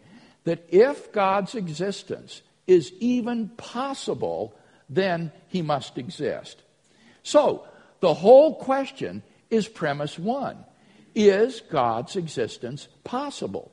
[0.46, 4.54] that if God's existence is even possible,
[4.88, 6.62] then he must exist.
[7.22, 7.66] So,
[8.00, 10.64] the whole question is premise one
[11.14, 13.72] Is God's existence possible?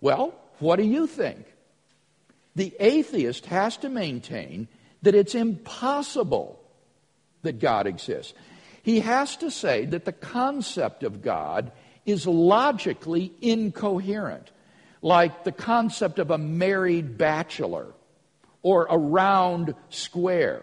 [0.00, 1.46] Well, what do you think?
[2.54, 4.68] The atheist has to maintain
[5.02, 6.60] that it's impossible
[7.42, 8.34] that God exists.
[8.82, 11.72] He has to say that the concept of God
[12.04, 14.50] is logically incoherent,
[15.02, 17.86] like the concept of a married bachelor
[18.62, 20.62] or a round square.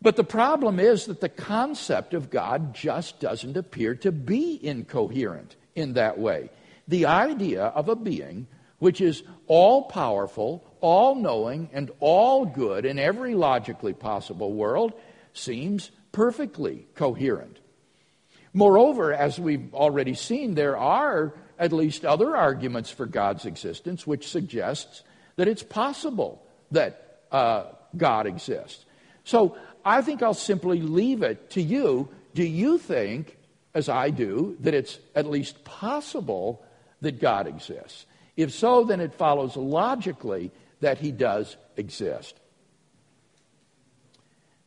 [0.00, 5.56] But the problem is that the concept of God just doesn't appear to be incoherent
[5.74, 6.50] in that way.
[6.88, 8.48] The idea of a being
[8.82, 14.92] which is all powerful, all knowing, and all good in every logically possible world
[15.32, 17.60] seems perfectly coherent.
[18.52, 21.32] Moreover, as we've already seen, there are
[21.62, 25.04] at least other arguments for God's existence which suggests
[25.36, 28.84] that it's possible that uh, God exists.
[29.22, 32.08] So I think I'll simply leave it to you.
[32.34, 33.38] Do you think,
[33.74, 36.64] as I do, that it's at least possible
[37.00, 38.06] that God exists?
[38.36, 40.50] If so, then it follows logically
[40.80, 42.34] that he does exist.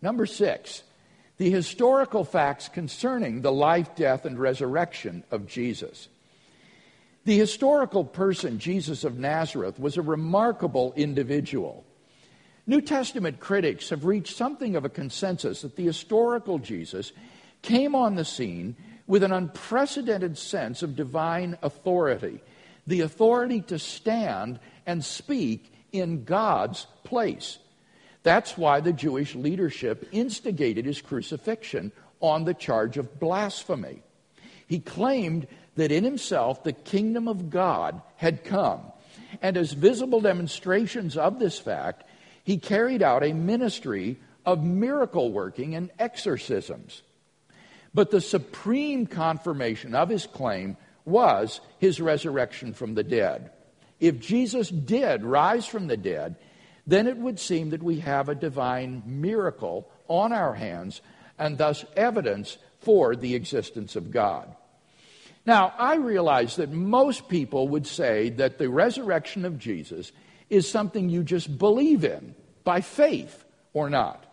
[0.01, 0.81] Number six,
[1.35, 6.07] the historical facts concerning the life, death, and resurrection of Jesus.
[7.25, 11.83] The historical person, Jesus of Nazareth, was a remarkable individual.
[12.67, 17.11] New Testament critics have reached something of a consensus that the historical Jesus
[17.63, 18.75] came on the scene
[19.07, 22.41] with an unprecedented sense of divine authority,
[22.85, 27.57] the authority to stand and speak in God's place.
[28.21, 34.01] That's why the Jewish leadership instigated his crucifixion on the charge of blasphemy.
[34.67, 38.81] He claimed that in himself the kingdom of God had come.
[39.41, 42.03] And as visible demonstrations of this fact,
[42.43, 47.01] he carried out a ministry of miracle working and exorcisms.
[47.93, 53.51] But the supreme confirmation of his claim was his resurrection from the dead.
[53.99, 56.35] If Jesus did rise from the dead,
[56.85, 61.01] then it would seem that we have a divine miracle on our hands
[61.39, 64.55] and thus evidence for the existence of God.
[65.45, 70.11] Now, I realize that most people would say that the resurrection of Jesus
[70.49, 74.25] is something you just believe in by faith or not.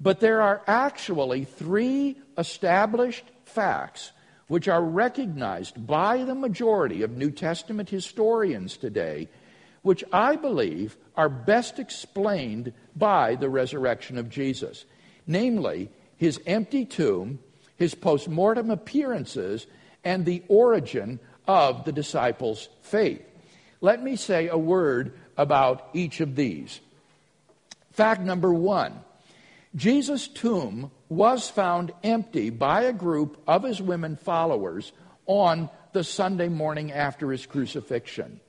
[0.00, 4.12] But there are actually three established facts
[4.46, 9.28] which are recognized by the majority of New Testament historians today
[9.82, 14.84] which I believe are best explained by the resurrection of Jesus,
[15.26, 17.38] namely his empty tomb,
[17.76, 19.66] his post mortem appearances,
[20.04, 23.22] and the origin of the disciples' faith.
[23.80, 26.80] Let me say a word about each of these.
[27.92, 29.00] Fact number one
[29.74, 34.92] Jesus' tomb was found empty by a group of his women followers
[35.26, 38.40] on the Sunday morning after his crucifixion.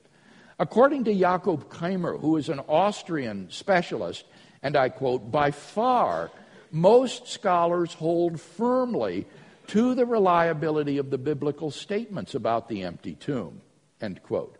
[0.58, 4.24] According to Jakob Kremer, who is an Austrian specialist,
[4.62, 6.30] and I quote, by far,
[6.70, 9.26] most scholars hold firmly
[9.72, 13.62] to the reliability of the biblical statements about the empty tomb,
[14.02, 14.58] end quote.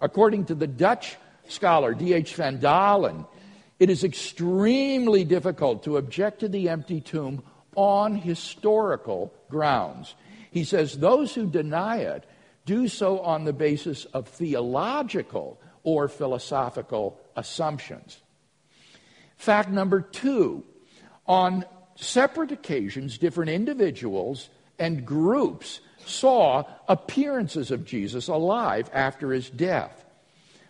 [0.00, 1.16] According to the Dutch
[1.48, 2.36] scholar D.H.
[2.36, 3.26] van Daalen,
[3.80, 7.42] it is extremely difficult to object to the empty tomb
[7.74, 10.14] on historical grounds.
[10.52, 12.24] He says those who deny it
[12.64, 18.20] do so on the basis of theological or philosophical assumptions.
[19.36, 20.62] Fact number two
[21.26, 21.64] on
[21.96, 30.04] separate occasions, different individuals and groups saw appearances of Jesus alive after his death.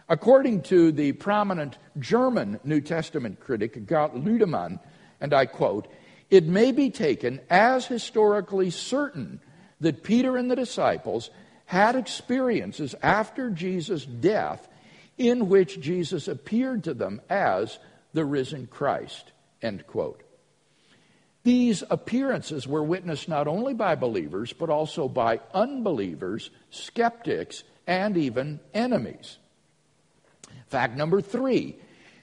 [0.08, 4.78] According to the prominent German New Testament critic Gert Lüdemann,
[5.20, 5.88] and I quote,
[6.30, 9.40] it may be taken as historically certain
[9.80, 11.30] that Peter and the disciples
[11.66, 14.68] had experiences after Jesus' death
[15.16, 17.78] in which Jesus appeared to them as
[18.12, 19.32] the risen Christ.
[19.62, 20.23] End quote.
[21.44, 28.60] These appearances were witnessed not only by believers, but also by unbelievers, skeptics, and even
[28.72, 29.38] enemies.
[30.68, 31.76] Fact number three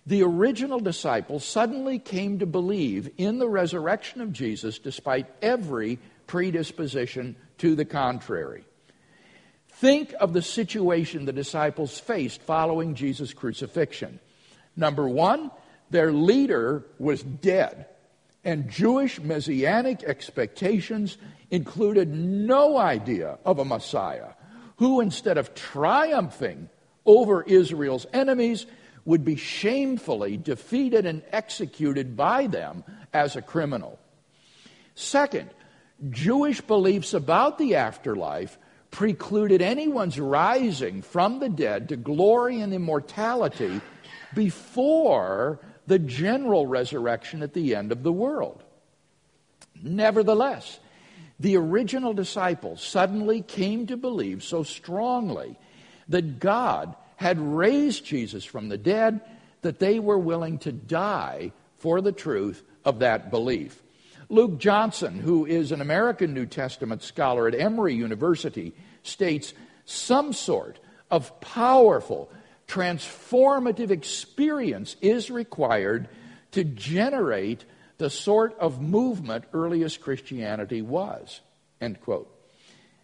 [0.08, 7.36] the original disciples suddenly came to believe in the resurrection of Jesus despite every predisposition
[7.60, 8.66] to the contrary.
[9.70, 14.20] Think of the situation the disciples faced following Jesus' crucifixion.
[14.76, 15.52] Number one,
[15.92, 17.86] their leader was dead,
[18.44, 21.18] and Jewish messianic expectations
[21.50, 24.30] included no idea of a Messiah
[24.78, 26.70] who, instead of triumphing
[27.06, 28.66] over Israel's enemies,
[29.06, 32.84] would be shamefully defeated and executed by them
[33.14, 34.00] as a criminal.
[34.96, 35.50] Second,
[36.10, 38.58] Jewish beliefs about the afterlife
[38.90, 43.82] precluded anyone's rising from the dead to glory and immortality
[44.34, 45.60] before
[45.92, 48.64] the general resurrection at the end of the world.
[49.84, 50.80] Nevertheless,
[51.38, 55.60] the original disciples suddenly came to believe so strongly
[56.08, 59.20] that God had raised Jesus from the dead
[59.64, 63.84] that they were willing to die for the truth of that belief.
[64.30, 68.74] Luke Johnson, who is an American New Testament scholar at Emory University,
[69.04, 70.80] states some sort
[71.12, 72.32] of powerful,
[72.72, 76.08] transformative experience is required
[76.52, 77.66] to generate
[77.98, 81.42] the sort of movement earliest Christianity was.
[81.82, 82.34] End quote.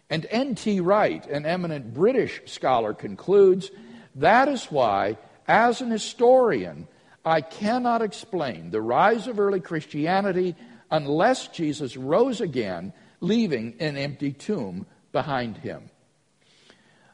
[0.08, 0.80] And N.T.
[0.80, 3.70] Wright, an eminent British scholar, concludes
[4.14, 6.88] that is why, as an historian,
[7.22, 10.56] I cannot explain the rise of early Christianity
[10.90, 15.90] unless Jesus rose again, leaving an empty tomb behind him.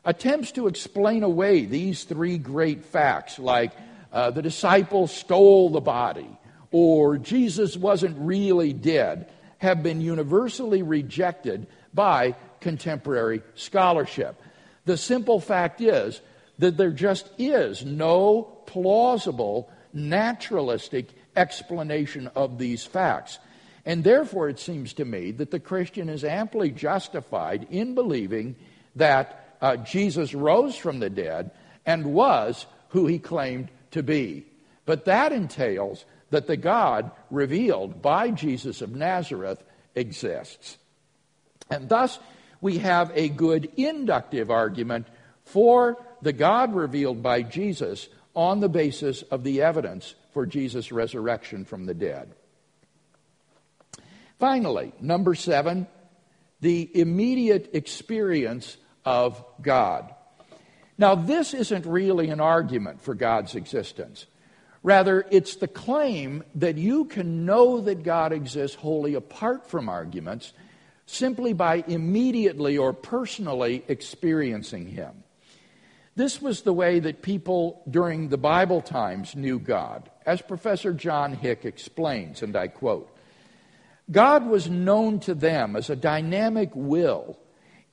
[0.05, 3.73] Attempts to explain away these three great facts, like
[4.13, 6.29] uh, the disciples stole the body
[6.75, 14.43] or Jesus wasn't really dead, have been universally rejected by contemporary scholarship.
[14.85, 16.21] The simple fact is
[16.59, 23.39] that there just is no plausible, naturalistic explanation of these facts.
[23.87, 28.57] And therefore, it seems to me that the Christian is amply justified in believing
[28.97, 31.51] that uh, Jesus rose from the dead
[31.87, 34.45] and was who he claimed to be.
[34.85, 40.77] But that entails that the God revealed by Jesus of Nazareth exists.
[41.71, 42.19] And thus,
[42.61, 45.07] we have a good inductive argument
[45.45, 51.65] for the God revealed by Jesus on the basis of the evidence for Jesus' resurrection
[51.65, 52.35] from the dead.
[54.39, 55.87] Finally, number seven,
[56.61, 60.15] the immediate experience of God.
[60.97, 64.27] Now, this isn't really an argument for God's existence.
[64.83, 70.53] Rather, it's the claim that you can know that God exists wholly apart from arguments
[71.07, 75.25] simply by immediately or personally experiencing Him.
[76.17, 80.11] This was the way that people during the Bible times knew God.
[80.25, 83.11] As Professor John Hick explains, and I quote
[84.11, 87.39] God was known to them as a dynamic will,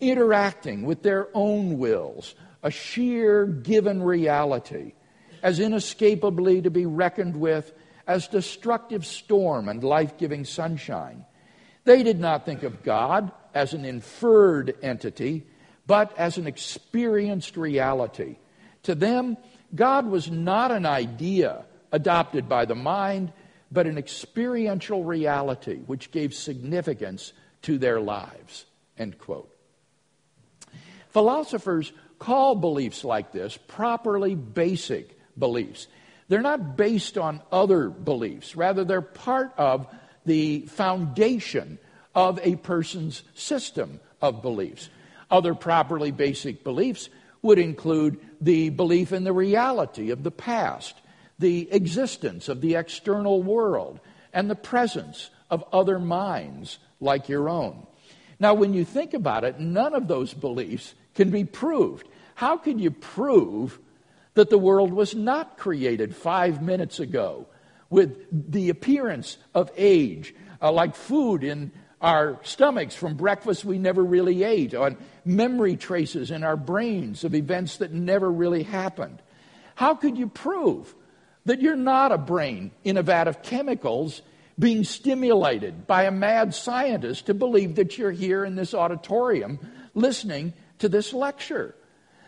[0.02, 4.94] interacting with their own wills, a sheer given reality,
[5.42, 7.72] as inescapably to be reckoned with
[8.08, 11.26] as destructive storm and life giving sunshine.
[11.84, 15.46] They did not think of God as an inferred entity,
[15.88, 18.38] but as an experienced reality.
[18.84, 19.38] To them,
[19.74, 23.34] God was not an idea adopted by the mind,
[23.72, 27.34] but an experiential reality which gave significance
[27.64, 28.66] to their lives.
[28.98, 29.50] End quote.
[31.12, 35.88] Philosophers call beliefs like this properly basic beliefs.
[36.28, 39.88] They're not based on other beliefs, rather, they're part of
[40.26, 41.78] the foundation
[42.16, 44.90] of a person's system of beliefs.
[45.30, 47.10] Other properly basic beliefs
[47.42, 50.96] would include the belief in the reality of the past,
[51.40, 54.00] the existence of the external world,
[54.32, 57.86] and the presence of other minds like your own.
[58.40, 62.08] Now, when you think about it, none of those beliefs can be proved.
[62.36, 63.80] How can you prove
[64.34, 67.48] that the world was not created five minutes ago
[67.90, 74.04] with the appearance of age, uh, like food in our stomachs from breakfast we never
[74.04, 79.22] really ate, on memory traces in our brains of events that never really happened.
[79.76, 80.96] How could you prove
[81.46, 84.22] that you're not a brain in a vat of chemicals
[84.58, 89.60] being stimulated by a mad scientist to believe that you're here in this auditorium
[89.94, 91.76] listening to this lecture?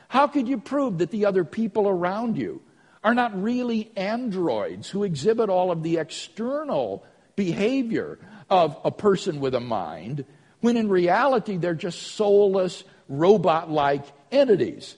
[0.08, 2.62] How could you prove that the other people around you
[3.04, 9.56] are not really androids who exhibit all of the external behavior of a person with
[9.56, 10.24] a mind,
[10.62, 14.95] when in reality they're just soulless, robot like entities?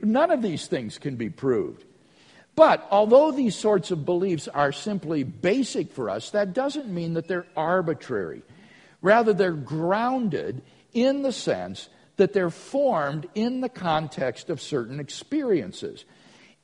[0.00, 1.84] None of these things can be proved.
[2.54, 7.28] But although these sorts of beliefs are simply basic for us, that doesn't mean that
[7.28, 8.42] they're arbitrary.
[9.02, 10.62] Rather, they're grounded
[10.94, 16.04] in the sense that they're formed in the context of certain experiences.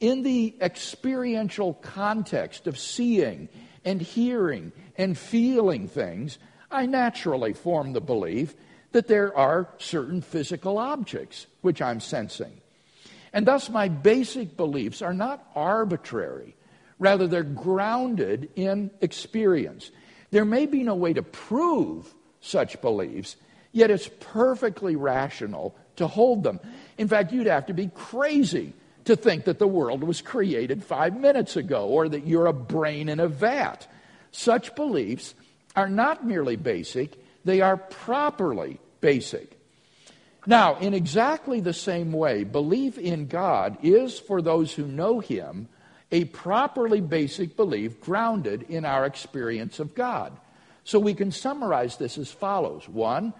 [0.01, 3.49] In the experiential context of seeing
[3.85, 6.39] and hearing and feeling things,
[6.71, 8.55] I naturally form the belief
[8.93, 12.53] that there are certain physical objects which I'm sensing.
[13.33, 16.55] And thus, my basic beliefs are not arbitrary.
[16.99, 19.91] Rather, they're grounded in experience.
[20.31, 23.37] There may be no way to prove such beliefs,
[23.73, 26.61] Yet it's perfectly rational to hold them.
[26.99, 31.19] In fact, you'd have to be crazy to think that the world was created five
[31.19, 33.87] minutes ago or that you're a brain in a vat.
[34.31, 35.35] Such beliefs
[35.75, 39.59] are not merely basic, they are properly basic.
[40.47, 45.69] Now, in exactly the same way, belief in God is, for those who know Him,
[46.11, 50.33] a properly basic belief grounded in our experience of God.
[50.85, 53.33] So we can summarize this as follows one,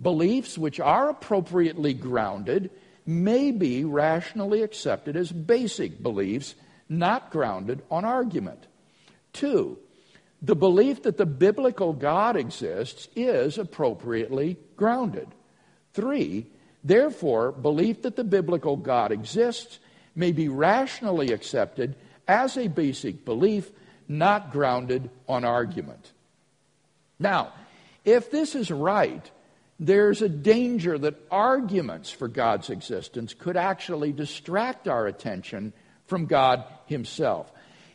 [0.00, 2.70] beliefs which are appropriately grounded
[3.06, 6.54] may be rationally accepted as basic beliefs,
[6.88, 8.66] not grounded on argument.
[9.32, 9.78] Two,
[10.40, 15.28] the belief that the biblical God exists is appropriately grounded.
[15.92, 16.46] Three,
[16.82, 19.78] therefore, belief that the biblical God exists
[20.14, 21.96] may be rationally accepted
[22.28, 23.70] as a basic belief,
[24.08, 26.12] not grounded on argument.
[27.18, 27.52] Now,
[28.04, 29.30] if this is right,
[29.86, 35.72] there's a danger that arguments for God's existence could actually distract our attention
[36.06, 37.50] from God Himself.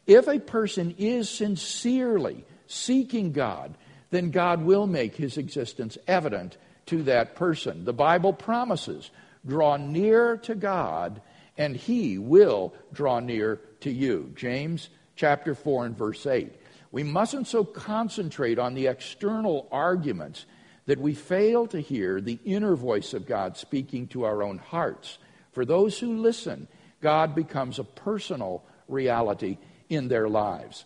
[0.07, 3.75] If a person is sincerely seeking God,
[4.09, 7.85] then God will make His existence evident to that person.
[7.85, 9.11] The Bible promises
[9.45, 11.21] draw near to God,
[11.57, 14.31] and He will draw near to you.
[14.35, 16.51] James chapter 4 and verse 8.
[16.91, 20.45] We mustn't so concentrate on the external arguments
[20.89, 25.19] that we fail to hear the inner voice of God speaking to our own hearts.
[25.51, 26.67] For those who listen,
[26.99, 30.85] God becomes a personal reality in their lives.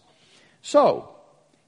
[0.62, 1.16] So,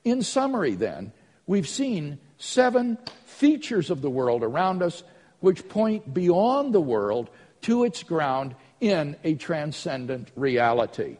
[0.03, 1.13] in summary, then,
[1.47, 5.03] we've seen seven features of the world around us
[5.39, 7.29] which point beyond the world
[7.61, 11.19] to its ground in a transcendent reality.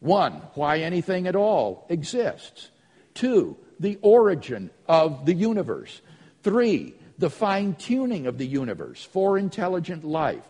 [0.00, 2.70] One, why anything at all exists.
[3.14, 6.02] Two, the origin of the universe.
[6.42, 10.42] Three, the fine tuning of the universe for intelligent life.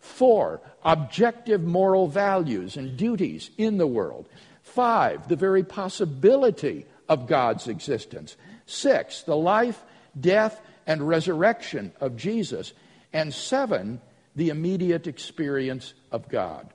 [0.00, 4.28] Four, objective moral values and duties in the world.
[4.62, 8.36] Five, the very possibility of God's existence.
[8.66, 9.82] Six, the life,
[10.18, 12.72] death, and resurrection of Jesus.
[13.12, 14.00] And seven,
[14.36, 16.68] the immediate experience of God.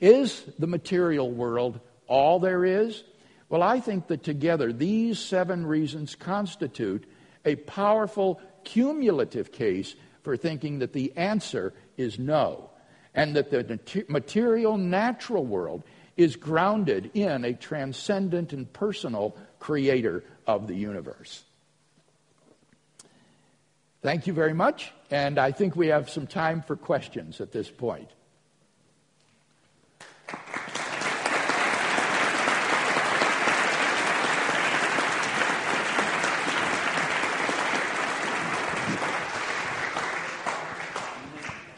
[0.00, 3.02] Is the material world all there is?
[3.48, 7.04] Well, I think that together these seven reasons constitute
[7.46, 12.68] a powerful cumulative case for thinking that the answer is no,
[13.14, 15.84] and that the material natural world
[16.16, 21.44] is grounded in a transcendent and personal creator of the universe.
[24.02, 27.70] Thank you very much, and I think we have some time for questions at this
[27.70, 28.10] point.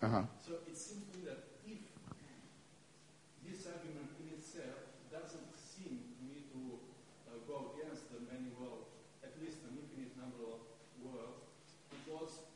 [0.00, 0.22] Uh-huh.
[0.46, 1.82] So it seems to me that if
[3.42, 4.78] this argument in itself
[5.10, 6.78] doesn't seem to me to
[7.26, 8.86] uh, go against the many worlds,
[9.26, 10.62] at least an infinite number of
[11.02, 11.42] worlds,
[11.90, 12.46] because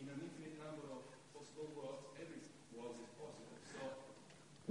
[0.00, 1.04] in an infinite number of
[1.36, 2.40] possible worlds, every
[2.72, 3.60] world is possible.
[3.76, 3.84] So,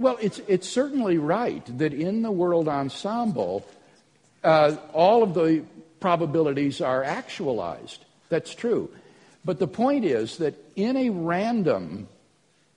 [0.02, 3.62] well, it's it's certainly right that in the world ensemble,
[4.42, 5.62] uh, all of the
[6.00, 8.04] probabilities are actualized.
[8.30, 8.90] That's true.
[9.44, 12.08] But the point is that in a random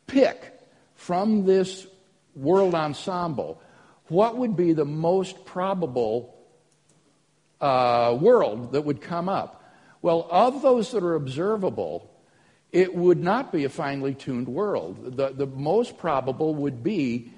[0.10, 0.60] pick
[0.95, 1.88] from this
[2.36, 3.62] world ensemble
[4.10, 6.36] what would be the most probable
[7.62, 9.64] uh, world that would come up.
[10.01, 12.10] Well, of those that are observable,
[12.72, 15.18] it would not be a finely tuned world.
[15.18, 17.32] The, the most probable would be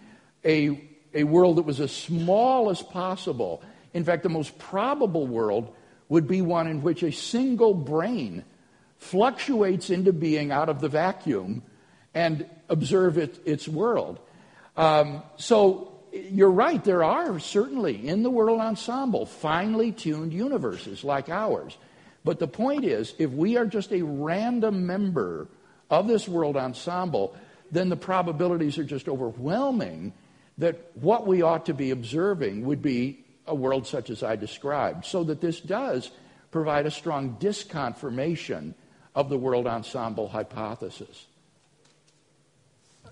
[0.46, 0.82] a,
[1.14, 3.62] a world that was as small as possible.
[3.94, 5.76] In fact, the most probable world
[6.08, 8.44] would be one in which a single brain
[8.98, 11.64] fluctuates into being out of the vacuum
[12.14, 14.20] and observe it, its world.
[14.76, 21.30] Um, so you're right, there are certainly in the world ensemble finely tuned universes like
[21.30, 21.78] ours.
[22.24, 25.48] But the point is, if we are just a random member
[25.90, 27.36] of this world ensemble,
[27.72, 30.14] then the probabilities are just overwhelming
[30.58, 35.06] that what we ought to be observing would be a world such as I described.
[35.06, 36.12] So that this does
[36.52, 38.74] provide a strong disconfirmation
[39.16, 41.26] of the world ensemble hypothesis.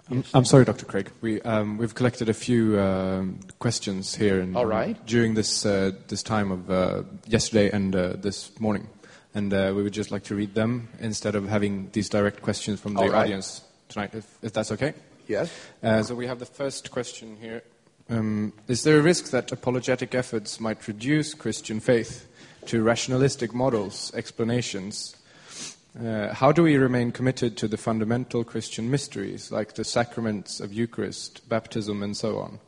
[0.09, 0.85] I'm, I'm sorry, Dr.
[0.85, 1.11] Craig.
[1.21, 3.25] We, um, we've collected a few uh,
[3.59, 4.97] questions here and, All right.
[5.05, 8.87] during this, uh, this time of uh, yesterday and uh, this morning.
[9.35, 12.79] And uh, we would just like to read them instead of having these direct questions
[12.79, 13.25] from the right.
[13.25, 14.93] audience tonight, if, if, that's okay.
[15.27, 15.51] Yes.
[15.83, 17.61] Uh, so we have the first question here.
[18.09, 22.27] Um, is there a risk that apologetic efforts might reduce Christian faith
[22.65, 25.15] to rationalistic models, explanations,
[25.97, 30.73] uh, how do we remain committed to the fundamental Christian mysteries, like the sacraments of
[30.73, 32.59] Eucharist, baptism, and so on?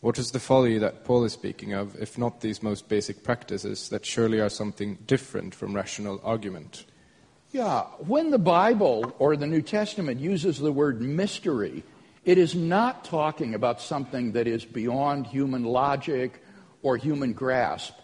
[0.00, 3.88] What is the folly that Paul is speaking of, if not these most basic practices
[3.90, 6.86] that surely are something different from rational argument?
[7.52, 11.82] Yeah, when the Bible or the New Testament uses the word mystery,
[12.24, 16.42] it is not talking about something that is beyond human logic
[16.82, 17.94] or human grasp.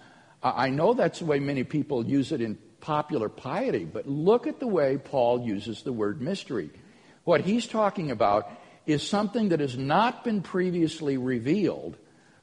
[0.43, 4.61] I know that's the way many people use it in popular piety, but look at
[4.61, 6.71] the way Paul uses the word mystery.
[7.25, 8.49] What he's talking about
[8.87, 11.97] is something that has not been previously revealed,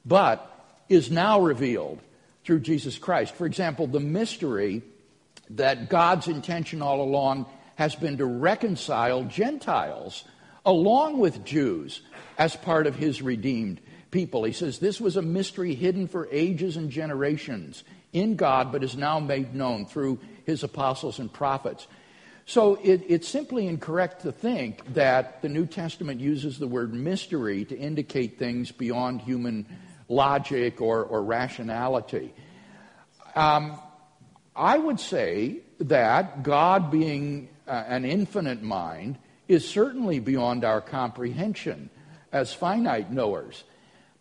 [0.06, 0.46] but
[0.90, 2.02] is now revealed
[2.44, 3.34] through Jesus Christ.
[3.36, 4.82] For example, the mystery
[5.52, 10.26] that God's intention all along has been to reconcile Gentiles
[10.66, 12.02] along with Jews
[12.38, 13.80] as part of his redeemed
[14.12, 14.44] people.
[14.44, 18.98] He says this was a mystery hidden for ages and generations in God, but is
[18.98, 21.88] now made known through his apostles and prophets.
[22.46, 27.64] So it, it's simply incorrect to think that the New Testament uses the word mystery
[27.66, 29.66] to indicate things beyond human
[30.10, 32.34] logic or, or rationality.
[33.36, 33.80] Um,
[34.56, 39.18] I would say that God, being uh, an infinite mind,
[39.48, 41.90] is certainly beyond our comprehension
[42.32, 43.64] as finite knowers.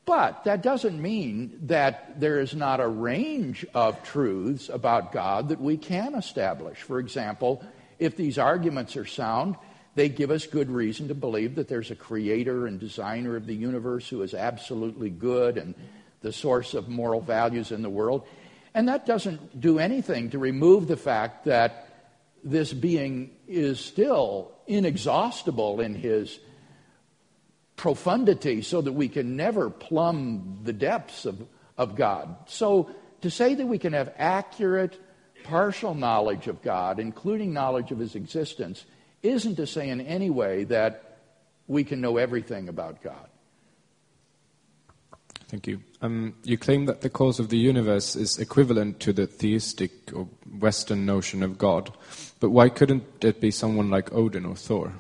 [0.05, 5.61] But that doesn't mean that there is not a range of truths about God that
[5.61, 6.83] we can establish.
[6.83, 7.65] For example,
[7.99, 9.57] if these arguments are sound,
[9.95, 13.55] they give us good reason to believe that there's a creator and designer of the
[13.55, 15.75] universe who is absolutely good and
[16.21, 18.27] the source of moral values in the world.
[18.75, 21.89] And that doesn't do anything to remove the fact that
[22.43, 26.39] this being is still inexhaustible in his
[27.83, 31.45] profundity so that we can never plumb the depths of,
[31.77, 32.37] of God.
[32.47, 32.89] So
[33.23, 35.01] to say that we can have accurate,
[35.43, 38.85] partial knowledge of God, including knowledge of his existence,
[39.25, 41.19] isn't to say in any way that
[41.67, 43.27] we can know everything about God.
[45.49, 45.81] Thank you.
[46.03, 50.29] Um, you claim that the cause of the universe is equivalent to the theistic or
[50.61, 51.93] Western notion of God,
[52.39, 54.93] but why couldn't it be someone like Odin or Thor?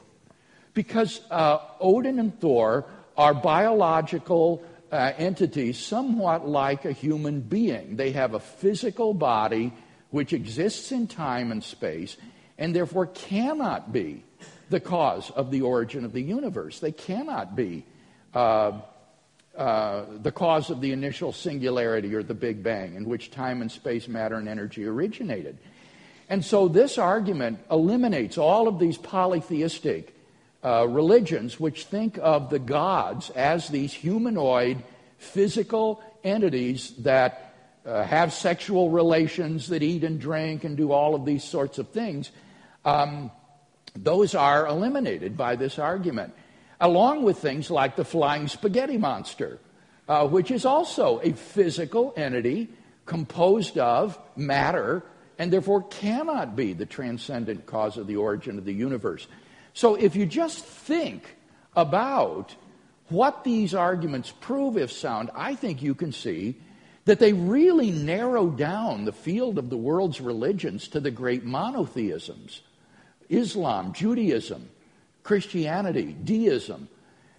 [0.74, 7.96] Because uh, Odin and Thor are biological uh, entities somewhat like a human being.
[7.96, 9.72] They have a physical body
[10.10, 12.16] which exists in time and space
[12.58, 14.24] and therefore cannot be
[14.70, 16.80] the cause of the origin of the universe.
[16.80, 17.84] They cannot be
[18.34, 18.80] uh,
[19.56, 23.70] uh, the cause of the initial singularity or the Big Bang, in which time and
[23.70, 25.58] space, matter and energy originated.
[26.28, 30.11] And so this argument eliminates all of these polytheistic
[30.64, 34.82] uh, religions which think of the gods as these humanoid,
[35.18, 37.54] physical entities that
[37.84, 41.88] uh, have sexual relations, that eat and drink and do all of these sorts of
[41.88, 42.30] things.
[42.84, 43.30] Um,
[43.94, 46.32] those are eliminated by this argument,
[46.80, 49.58] along with things like the flying spaghetti monster,
[50.08, 52.68] uh, which is also a physical entity
[53.04, 55.02] composed of matter
[55.38, 59.26] and therefore cannot be the transcendent cause of the origin of the universe.
[59.74, 61.36] So if you just think
[61.74, 62.54] about
[63.08, 66.56] what these arguments prove, if sound, I think you can see
[67.04, 72.62] that they really narrow down the field of the world's religions to the great monotheisms
[73.28, 74.68] Islam, Judaism,
[75.22, 76.88] Christianity, deism.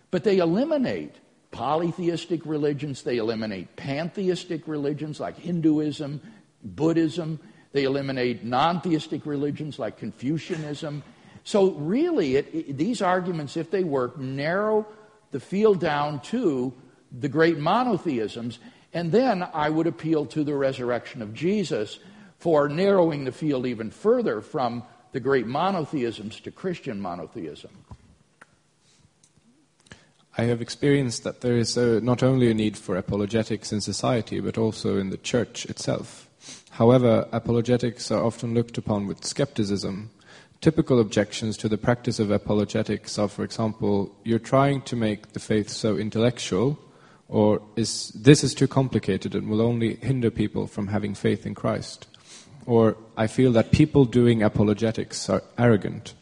[0.09, 1.15] But they eliminate
[1.51, 6.19] polytheistic religions, they eliminate pantheistic religions like Hinduism,
[6.63, 7.39] Buddhism,
[7.73, 11.03] they eliminate non theistic religions like Confucianism
[11.43, 14.85] so, really, it, it, these arguments, if they work, narrow
[15.31, 16.73] the field down to
[17.11, 18.59] the great monotheisms.
[18.93, 21.99] And then I would appeal to the resurrection of Jesus
[22.37, 27.71] for narrowing the field even further from the great monotheisms to Christian monotheism.
[30.37, 34.39] I have experienced that there is a, not only a need for apologetics in society,
[34.39, 36.27] but also in the church itself.
[36.71, 40.09] However, apologetics are often looked upon with skepticism.
[40.63, 45.39] Typical objections to the practice of apologetics are, for example, you're trying to make the
[45.41, 46.79] faith so intellectual,
[47.27, 51.53] or is, this is too complicated and will only hinder people from having faith in
[51.53, 52.07] Christ.
[52.65, 56.13] Or I feel that people doing apologetics are arrogant.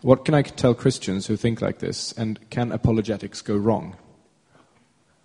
[0.00, 3.98] What can I tell Christians who think like this, and can apologetics go wrong?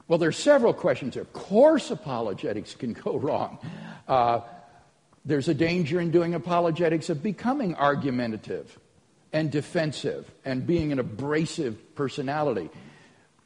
[0.10, 1.16] Well, there are several questions.
[1.16, 3.58] Of course, apologetics can go wrong.
[4.06, 4.42] Uh,
[5.26, 8.80] there's a danger in doing apologetics of becoming argumentative
[9.34, 12.70] and defensive and being an abrasive personality.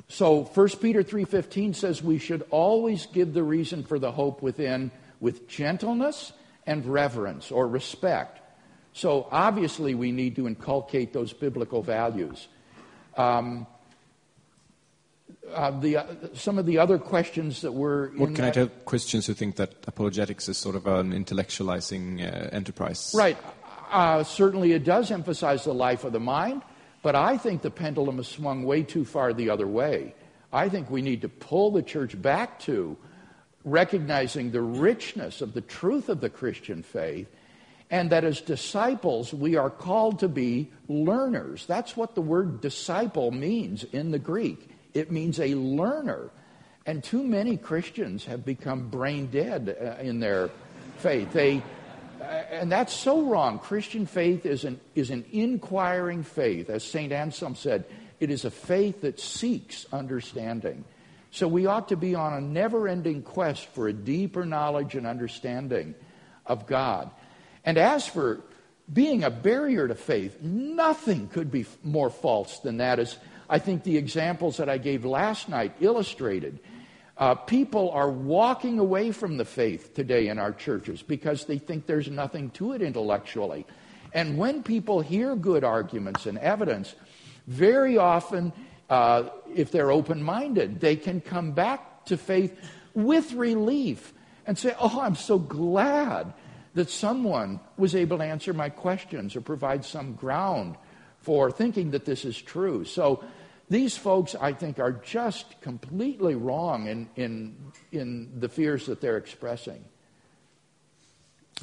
[0.08, 4.92] So 1 Peter 3:15 says we should always give the reason for the hope within
[5.20, 6.34] with gentleness
[6.66, 8.40] and reverence or respect.
[8.92, 12.48] So obviously we need to inculcate those biblical values.
[13.16, 13.68] Um,
[15.54, 18.12] uh, the, uh, some of the other questions that were.
[18.16, 22.22] What can that, I tell Christians who think that apologetics is sort of an intellectualizing
[22.22, 23.14] uh, enterprise?
[23.16, 23.38] Right.
[23.92, 26.62] Uh, certainly it does emphasize the life of the mind,
[27.02, 30.14] but I think the pendulum has swung way too far the other way.
[30.54, 32.98] I think we need to pull the church back to
[33.64, 37.28] recognizing the richness of the truth of the Christian faith
[37.92, 41.66] and that as disciples, we are called to be learners.
[41.66, 44.70] That's what the word disciple means in the Greek.
[44.94, 46.30] It means a learner.
[46.86, 50.50] And too many Christians have become brain dead uh, in their
[50.98, 51.32] faith.
[51.34, 51.62] They,
[52.20, 53.60] uh, and that's so wrong.
[53.60, 56.70] Christian faith is an, is an inquiring faith.
[56.70, 57.12] As St.
[57.12, 57.86] Anselm said,
[58.20, 60.84] it is a faith that seeks understanding.
[61.32, 65.06] So we ought to be on a never ending quest for a deeper knowledge and
[65.06, 65.96] understanding
[66.46, 67.12] of God.
[67.64, 68.42] And as for
[68.92, 73.16] being a barrier to faith, nothing could be more false than that, as
[73.50, 76.60] I think the examples that I gave last night illustrated.
[77.18, 81.86] Uh, people are walking away from the faith today in our churches because they think
[81.86, 83.66] there's nothing to it intellectually.
[84.14, 86.96] And when people hear good arguments and evidence,
[87.48, 88.54] very often,
[88.90, 92.58] uh, if they're open minded, they can come back to faith
[92.94, 94.14] with relief
[94.46, 96.34] and say, Oh, I'm so glad
[96.76, 100.78] that someone was able to answer my questions or provide some ground
[101.20, 102.86] for thinking that this is true.
[102.86, 103.24] So
[103.70, 107.56] these folks, I think, are just completely wrong in, in,
[107.92, 109.84] in the fears that they're expressing.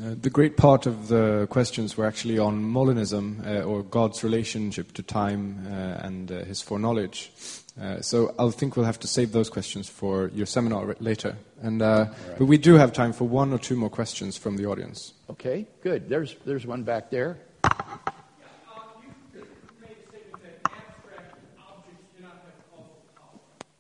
[0.03, 4.93] Uh, the great part of the questions were actually on Molinism, uh, or God's relationship
[4.93, 7.33] to time uh, and uh, his foreknowledge.
[7.81, 11.37] Uh, so I think we'll have to save those questions for your seminar later.
[11.63, 12.39] And, uh, right.
[12.39, 15.15] But we do have time for one or two more questions from the audience.
[15.31, 16.09] Okay, good.
[16.09, 17.39] There's, there's one back there.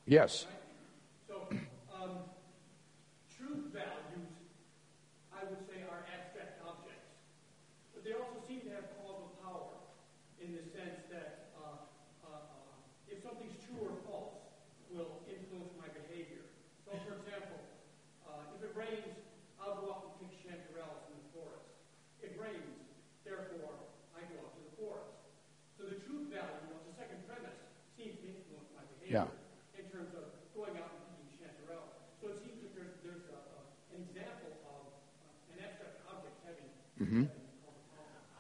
[0.07, 0.47] Yes.
[29.07, 29.31] Yeah.
[29.79, 31.95] In terms of going out and picking chanterelle.
[32.19, 33.59] So it seems that there's, there's a, a,
[33.95, 36.67] an example of uh, an abstract object having.
[36.99, 37.31] Mm-hmm.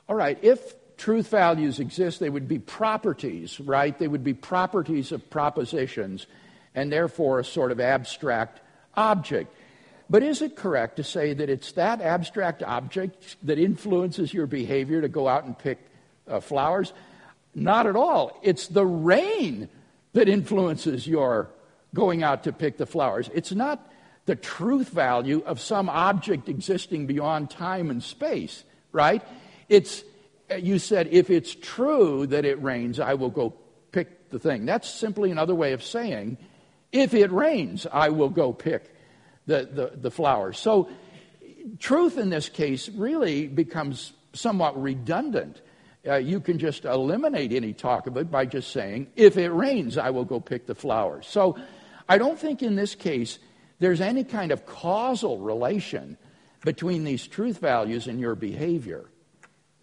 [0.08, 0.38] All right.
[0.42, 3.96] If truth values exist, they would be properties, right?
[3.98, 6.26] They would be properties of propositions
[6.74, 8.60] and therefore a sort of abstract
[8.94, 9.54] object.
[10.08, 15.00] But is it correct to say that it's that abstract object that influences your behavior
[15.00, 15.78] to go out and pick
[16.28, 16.92] uh, flowers?
[17.54, 18.38] Not at all.
[18.42, 19.68] It's the rain
[20.12, 21.50] that influences your
[21.94, 23.30] going out to pick the flowers.
[23.34, 23.90] It's not
[24.26, 29.22] the truth value of some object existing beyond time and space, right?
[29.68, 30.04] It's,
[30.58, 33.54] you said, if it's true that it rains, I will go
[33.92, 34.66] pick the thing.
[34.66, 36.38] That's simply another way of saying,
[36.92, 38.94] if it rains, I will go pick
[39.46, 40.58] the, the, the flowers.
[40.58, 40.88] So,
[41.78, 45.60] truth in this case really becomes somewhat redundant
[46.06, 49.98] uh, you can just eliminate any talk of it by just saying, if it rains,
[49.98, 51.26] I will go pick the flowers.
[51.26, 51.58] So
[52.08, 53.38] I don't think in this case
[53.78, 56.16] there's any kind of causal relation
[56.64, 59.06] between these truth values and your behavior.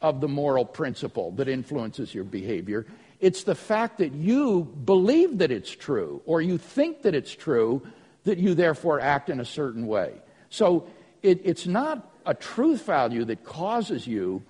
[0.00, 2.86] of the moral principle that influences your behavior.
[3.20, 7.82] It's the fact that you believe that it's true or you think that it's true
[8.24, 10.14] that you therefore act in a certain way.
[10.50, 10.86] So
[11.22, 14.42] it, it's not a truth value that causes you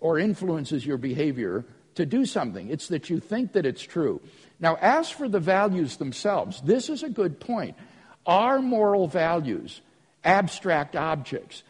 [0.00, 1.64] or influences your behavior
[1.94, 2.68] to do something.
[2.68, 4.20] It's that you think that it's true.
[4.60, 7.76] Now, as for the values themselves, this is a good point.
[8.26, 9.80] Are moral values
[10.24, 11.62] abstract objects?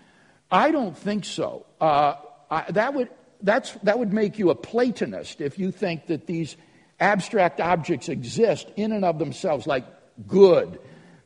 [0.50, 1.66] I don't think so.
[1.80, 2.14] Uh,
[2.52, 3.08] I, that would
[3.42, 6.56] that's, that would make you a Platonist if you think that these
[7.00, 9.84] abstract objects exist in and of themselves, like
[10.26, 10.78] good,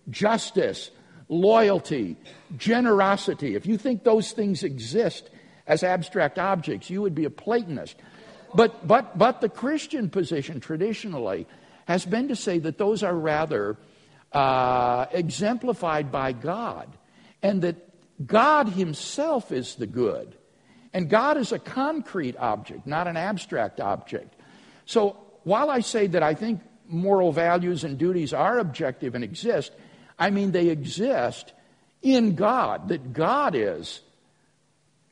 [0.08, 0.90] justice,
[1.28, 2.16] loyalty,
[2.56, 3.54] generosity.
[3.54, 5.28] If you think those things exist
[5.66, 7.96] as abstract objects, you would be a Platonist.
[8.54, 11.46] But, but, but the Christian position traditionally
[11.86, 13.76] has been to say that those are rather
[14.32, 16.88] uh, exemplified by God,
[17.42, 17.76] and that
[18.26, 20.34] God Himself is the good.
[20.96, 24.34] And God is a concrete object, not an abstract object.
[24.86, 29.72] So while I say that I think moral values and duties are objective and exist,
[30.18, 31.52] I mean they exist
[32.00, 34.00] in God, that God is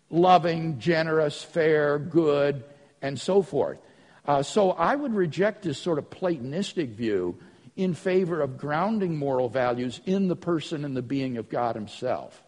[0.09, 2.65] loving, generous, fair, good,
[3.03, 3.77] and so forth.
[4.25, 7.37] Uh, so I would reject this sort of Platonistic view
[7.77, 12.43] in favor of grounding moral values in the person and the being of God Himself.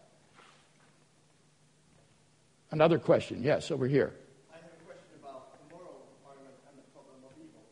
[2.71, 3.43] Another question.
[3.43, 4.11] Yes, over here.
[4.51, 7.63] I have a question about the moral argument and the problem of evil.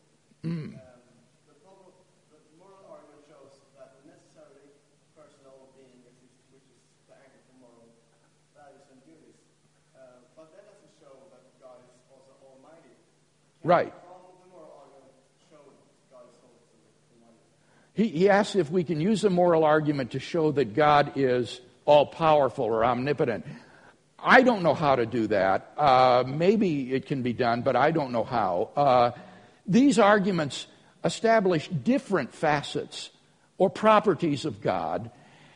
[0.48, 0.72] Mm.
[0.72, 1.04] Um,
[1.52, 1.92] the, problem,
[2.32, 4.72] the moral argument shows that necessarily
[5.12, 6.80] personal being exists, which is
[7.12, 7.92] the anchor for moral
[8.56, 9.36] values and duties.
[9.92, 12.96] Uh, but that doesn't show that God is also almighty.
[12.96, 13.92] Can Right.
[13.92, 15.12] the moral argument
[15.52, 15.60] show
[16.08, 16.64] God is also
[17.20, 17.44] almighty?
[18.00, 21.60] He, he asks if we can use a moral argument to show that God is
[21.84, 23.44] all powerful or omnipotent.
[24.26, 25.72] I don't know how to do that.
[25.78, 28.72] Uh, maybe it can be done, but I don't know how.
[28.76, 29.12] Uh,
[29.68, 30.66] these arguments
[31.04, 33.12] establish different facets
[33.60, 35.12] or properties of God,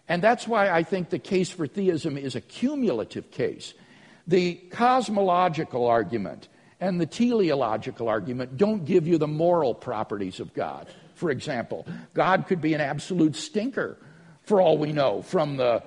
[0.08, 3.74] and that's why I think the case for theism is a cumulative case.
[4.28, 6.48] The cosmological argument
[6.80, 10.88] and the teleological argument don't give you the moral properties of God.
[11.16, 13.98] For example, God could be an absolute stinker,
[14.44, 15.84] for all we know, from the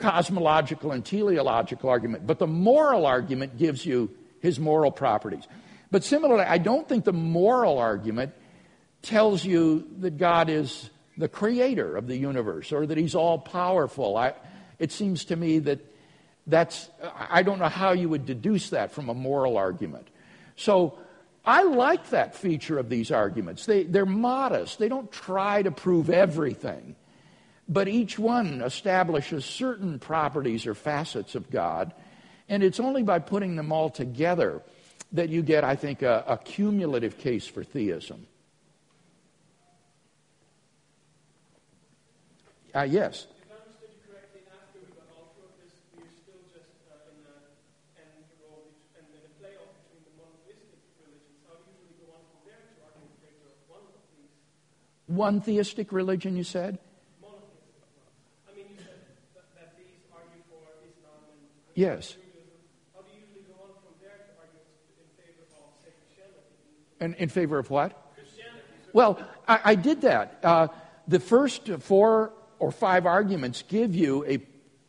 [0.00, 5.46] cosmological and teleological argument, but the moral argument gives you his moral properties.
[5.90, 8.32] But similarly, I don't think the moral argument
[9.02, 14.16] tells you that God is the creator of the universe or that he's all powerful.
[14.16, 14.34] I,
[14.78, 15.80] it seems to me that
[16.46, 16.88] that's,
[17.28, 20.08] I don't know how you would deduce that from a moral argument.
[20.56, 20.98] So
[21.44, 23.66] I like that feature of these arguments.
[23.66, 26.96] They, they're modest, they don't try to prove everything
[27.70, 31.94] but each one establishes certain properties or facets of God.
[32.48, 34.60] And it's only by putting them all together
[35.12, 38.26] that you get, I think, a, a cumulative case for theism.
[42.74, 43.26] Uh, yes.
[43.30, 46.74] If I understood you correctly, after we got all through this, we're still just
[47.06, 47.38] in the
[48.02, 48.66] end role
[48.98, 51.38] and in a playoff between the monotheistic religions.
[51.46, 53.86] How do you usually go on from there to argue in favor of one?
[55.10, 56.78] One theistic religion, you said?
[57.18, 58.14] Monotheistic ones.
[58.46, 59.02] I mean, you said
[59.34, 61.69] that, that these argue for Islam and Yes.
[61.69, 61.69] Judaism.
[61.69, 61.69] How do you usually go on from there
[64.18, 64.60] to argue
[64.98, 67.00] in favor of, say, Christianity?
[67.00, 67.96] In, in favor of what?
[68.92, 70.40] Well, I, I did that.
[70.42, 70.68] Uh,
[71.06, 74.38] the first four or five arguments give you a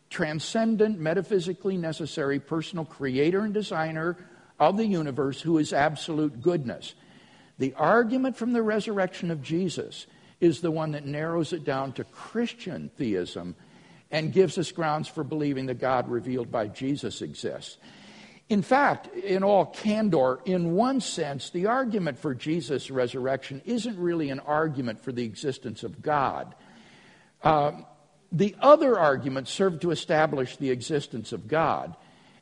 [0.09, 4.17] transcendent, metaphysically necessary personal creator and designer
[4.59, 6.93] of the universe who is absolute goodness.
[7.57, 10.07] The argument from the resurrection of Jesus
[10.39, 13.55] is the one that narrows it down to Christian theism
[14.11, 17.77] and gives us grounds for believing that God revealed by Jesus exists.
[18.49, 24.29] In fact, in all candor, in one sense, the argument for Jesus' resurrection isn't really
[24.29, 26.53] an argument for the existence of God.
[27.43, 27.85] Um,
[28.29, 31.95] the other arguments serve to establish the existence of God.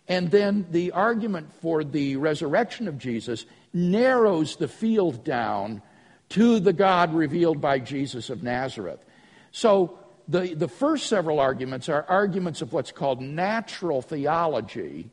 [0.07, 5.83] And then the argument for the resurrection of Jesus narrows the field down
[6.29, 9.05] to the God revealed by Jesus of Nazareth.
[9.51, 9.98] So
[10.29, 15.09] the, the first several arguments are arguments of what's called natural theology,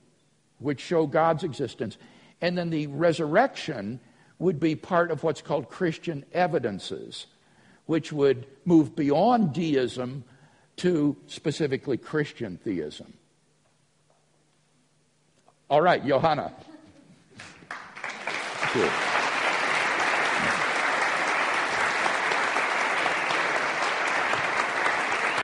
[0.58, 1.96] which show God's existence.
[2.42, 3.98] And then the resurrection
[4.38, 7.26] would be part of what's called Christian evidences,
[7.86, 10.24] which would move beyond deism
[10.76, 13.14] to specifically Christian theism.
[15.70, 16.52] All right, Johanna.
[17.38, 19.15] Thank you.